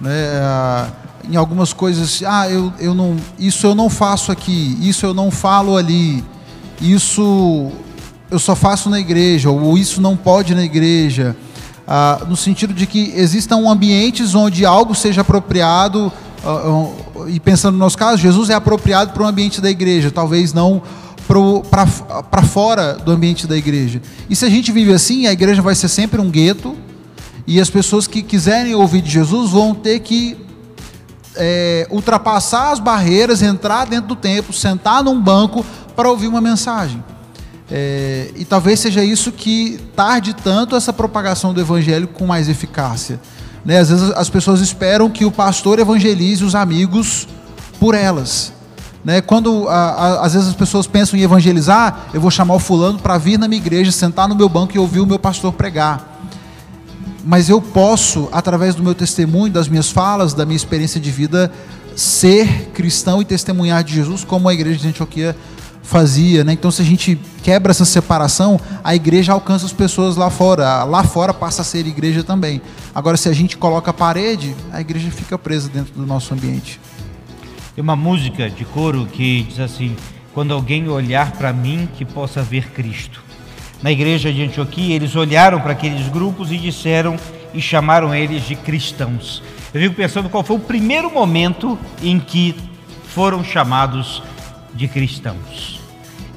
Né? 0.00 0.10
Uh, 0.10 0.92
em 1.32 1.34
algumas 1.34 1.72
coisas, 1.72 2.22
ah, 2.24 2.48
eu, 2.48 2.72
eu 2.78 2.94
não, 2.94 3.16
isso 3.40 3.66
eu 3.66 3.74
não 3.74 3.90
faço 3.90 4.30
aqui, 4.30 4.78
isso 4.80 5.04
eu 5.04 5.12
não 5.12 5.32
falo 5.32 5.76
ali, 5.76 6.24
isso 6.80 7.72
eu 8.30 8.38
só 8.38 8.54
faço 8.54 8.88
na 8.88 9.00
igreja, 9.00 9.50
ou 9.50 9.76
isso 9.76 10.00
não 10.00 10.16
pode 10.16 10.54
na 10.54 10.62
igreja 10.62 11.36
ah, 11.92 12.24
no 12.28 12.36
sentido 12.36 12.72
de 12.72 12.86
que 12.86 13.12
existam 13.16 13.68
ambientes 13.68 14.32
onde 14.32 14.64
algo 14.64 14.94
seja 14.94 15.22
apropriado, 15.22 16.12
ah, 16.44 16.48
ah, 16.48 17.28
e 17.28 17.40
pensando 17.40 17.72
no 17.72 17.80
nosso 17.80 17.98
caso, 17.98 18.18
Jesus 18.18 18.48
é 18.48 18.54
apropriado 18.54 19.12
para 19.12 19.24
o 19.24 19.26
ambiente 19.26 19.60
da 19.60 19.68
igreja, 19.68 20.08
talvez 20.08 20.52
não 20.52 20.80
para 21.68 22.42
fora 22.42 22.94
do 22.94 23.10
ambiente 23.10 23.44
da 23.44 23.56
igreja. 23.56 24.00
E 24.28 24.36
se 24.36 24.44
a 24.44 24.48
gente 24.48 24.70
vive 24.70 24.92
assim, 24.92 25.26
a 25.26 25.32
igreja 25.32 25.60
vai 25.60 25.74
ser 25.74 25.88
sempre 25.88 26.20
um 26.20 26.30
gueto, 26.30 26.76
e 27.44 27.60
as 27.60 27.68
pessoas 27.68 28.06
que 28.06 28.22
quiserem 28.22 28.72
ouvir 28.72 29.02
de 29.02 29.10
Jesus 29.10 29.50
vão 29.50 29.74
ter 29.74 29.98
que 29.98 30.36
é, 31.34 31.88
ultrapassar 31.90 32.70
as 32.70 32.78
barreiras, 32.78 33.42
entrar 33.42 33.84
dentro 33.86 34.06
do 34.06 34.16
templo, 34.16 34.52
sentar 34.52 35.02
num 35.02 35.20
banco 35.20 35.66
para 35.96 36.08
ouvir 36.08 36.28
uma 36.28 36.40
mensagem. 36.40 37.02
É, 37.70 38.32
e 38.34 38.44
talvez 38.44 38.80
seja 38.80 39.04
isso 39.04 39.30
que 39.30 39.78
tarde 39.94 40.34
tanto 40.34 40.74
essa 40.74 40.92
propagação 40.92 41.54
do 41.54 41.60
evangelho 41.60 42.08
com 42.08 42.26
mais 42.26 42.48
eficácia. 42.48 43.20
Né? 43.64 43.78
Às 43.78 43.90
vezes 43.90 44.10
as 44.10 44.28
pessoas 44.28 44.60
esperam 44.60 45.08
que 45.08 45.24
o 45.24 45.30
pastor 45.30 45.78
evangelize 45.78 46.44
os 46.44 46.54
amigos 46.54 47.28
por 47.78 47.94
elas. 47.94 48.52
Né? 49.04 49.20
Quando 49.20 49.68
a, 49.68 49.74
a, 49.74 50.26
às 50.26 50.34
vezes 50.34 50.48
as 50.48 50.54
pessoas 50.54 50.86
pensam 50.86 51.18
em 51.18 51.22
evangelizar, 51.22 52.08
eu 52.12 52.20
vou 52.20 52.30
chamar 52.30 52.54
o 52.54 52.58
fulano 52.58 52.98
para 52.98 53.16
vir 53.18 53.38
na 53.38 53.46
minha 53.46 53.60
igreja, 53.60 53.92
sentar 53.92 54.28
no 54.28 54.34
meu 54.34 54.48
banco 54.48 54.74
e 54.74 54.78
ouvir 54.78 55.00
o 55.00 55.06
meu 55.06 55.18
pastor 55.18 55.52
pregar. 55.52 56.18
Mas 57.24 57.48
eu 57.48 57.60
posso, 57.60 58.28
através 58.32 58.74
do 58.74 58.82
meu 58.82 58.94
testemunho, 58.94 59.52
das 59.52 59.68
minhas 59.68 59.90
falas, 59.90 60.34
da 60.34 60.44
minha 60.44 60.56
experiência 60.56 61.00
de 61.00 61.10
vida, 61.10 61.52
ser 61.94 62.70
cristão 62.72 63.20
e 63.20 63.24
testemunhar 63.24 63.84
de 63.84 63.94
Jesus, 63.94 64.24
como 64.24 64.48
a 64.48 64.54
igreja 64.54 64.78
de 64.78 64.88
Antioquia 64.88 65.36
fazia, 65.82 66.44
né? 66.44 66.52
Então, 66.52 66.70
se 66.70 66.82
a 66.82 66.84
gente 66.84 67.18
quebra 67.42 67.70
essa 67.70 67.84
separação, 67.84 68.60
a 68.82 68.94
igreja 68.94 69.32
alcança 69.32 69.66
as 69.66 69.72
pessoas 69.72 70.16
lá 70.16 70.30
fora. 70.30 70.84
Lá 70.84 71.02
fora 71.02 71.34
passa 71.34 71.62
a 71.62 71.64
ser 71.64 71.86
igreja 71.86 72.22
também. 72.22 72.60
Agora, 72.94 73.16
se 73.16 73.28
a 73.28 73.32
gente 73.32 73.56
coloca 73.56 73.90
a 73.90 73.94
parede, 73.94 74.54
a 74.72 74.80
igreja 74.80 75.10
fica 75.10 75.38
presa 75.38 75.68
dentro 75.68 75.92
do 75.94 76.06
nosso 76.06 76.32
ambiente. 76.34 76.80
Tem 77.74 77.82
uma 77.82 77.96
música 77.96 78.50
de 78.50 78.64
coro 78.64 79.06
que 79.06 79.42
diz 79.44 79.60
assim: 79.60 79.96
Quando 80.34 80.52
alguém 80.52 80.88
olhar 80.88 81.32
para 81.32 81.52
mim, 81.52 81.88
que 81.96 82.04
possa 82.04 82.42
ver 82.42 82.70
Cristo. 82.70 83.22
Na 83.82 83.90
igreja 83.90 84.32
de 84.32 84.42
Antioquia, 84.42 84.94
eles 84.94 85.16
olharam 85.16 85.60
para 85.60 85.72
aqueles 85.72 86.06
grupos 86.08 86.52
e 86.52 86.58
disseram 86.58 87.16
e 87.54 87.60
chamaram 87.60 88.14
eles 88.14 88.42
de 88.42 88.54
cristãos. 88.54 89.42
Eu 89.72 89.80
fico 89.80 89.94
pensando 89.94 90.28
qual 90.28 90.42
foi 90.42 90.56
o 90.56 90.60
primeiro 90.60 91.10
momento 91.10 91.78
em 92.02 92.18
que 92.18 92.54
foram 93.14 93.42
chamados 93.42 94.22
de 94.74 94.88
cristãos 94.88 95.80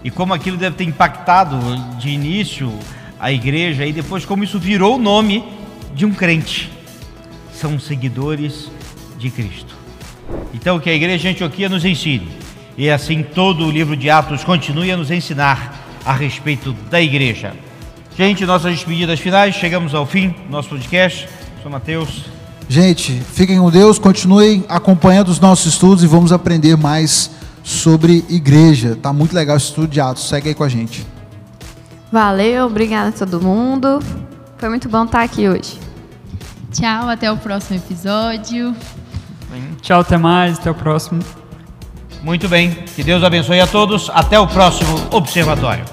e 0.04 0.12
como 0.12 0.34
aquilo 0.34 0.58
deve 0.58 0.76
ter 0.76 0.84
impactado 0.84 1.58
de 1.98 2.10
início 2.10 2.72
a 3.20 3.32
igreja 3.32 3.86
e 3.86 3.94
depois 3.94 4.26
como 4.26 4.44
isso 4.44 4.60
virou 4.60 4.98
o 4.98 5.00
nome 5.00 5.44
de 5.96 6.06
um 6.06 6.14
crente. 6.14 6.70
São 7.54 7.80
seguidores 7.80 8.70
de 9.18 9.30
Cristo. 9.30 9.74
Então 10.54 10.80
que 10.80 10.90
a 10.90 10.94
igreja 10.94 11.20
de 11.20 11.28
Antioquia 11.30 11.70
nos 11.70 11.86
ensine 11.86 12.28
e 12.78 12.90
assim 12.90 13.24
todo 13.24 13.66
o 13.66 13.72
livro 13.72 13.96
de 13.96 14.10
Atos 14.10 14.44
continue 14.44 14.92
a 14.92 14.98
nos 14.98 15.10
ensinar 15.10 15.80
a 16.06 16.14
respeito 16.14 16.74
da 16.90 17.02
igreja. 17.02 17.54
Gente, 18.18 18.46
nossas 18.46 18.74
despedidas 18.74 19.20
finais, 19.20 19.56
chegamos 19.56 19.96
ao 19.96 20.06
fim 20.06 20.30
do 20.30 20.52
nosso 20.52 20.70
podcast. 20.70 21.28
Sou 21.62 21.72
Mateus. 21.72 22.26
Gente, 22.68 23.22
fiquem 23.34 23.58
com 23.58 23.72
Deus, 23.72 23.98
continuem 23.98 24.66
acompanhando 24.68 25.30
os 25.30 25.40
nossos 25.40 25.74
estudos 25.74 26.04
e 26.04 26.08
vamos 26.08 26.32
aprender 26.32 26.76
mais 26.76 27.32
sobre 27.64 28.24
igreja. 28.30 28.97
Tá 29.01 29.14
muito 29.14 29.34
legal 29.34 29.57
esse 29.57 29.68
estudo 29.68 29.88
de 29.88 30.01
Atos. 30.01 30.28
Segue 30.28 30.49
aí 30.49 30.55
com 30.55 30.64
a 30.64 30.70
gente. 30.70 31.07
Valeu, 32.11 32.68
obrigada 32.68 33.09
a 33.09 33.11
todo 33.11 33.41
mundo. 33.41 33.99
Foi 34.57 34.70
muito 34.70 34.88
bom 34.88 35.05
estar 35.05 35.24
aqui 35.24 35.49
hoje. 35.49 35.80
Tchau, 36.72 37.09
até 37.09 37.32
o 37.32 37.38
próximo 37.38 37.78
episódio. 37.78 38.76
Tchau, 39.82 40.01
até 40.01 40.18
mais, 40.18 40.59
até 40.59 40.70
o 40.70 40.76
próximo. 40.76 41.22
Muito 42.22 42.47
bem, 42.47 42.72
que 42.95 43.03
Deus 43.03 43.24
abençoe 43.24 43.59
a 43.59 43.68
todos. 43.68 44.09
Até 44.14 44.39
o 44.39 44.47
próximo 44.47 45.07
Observatório. 45.11 45.86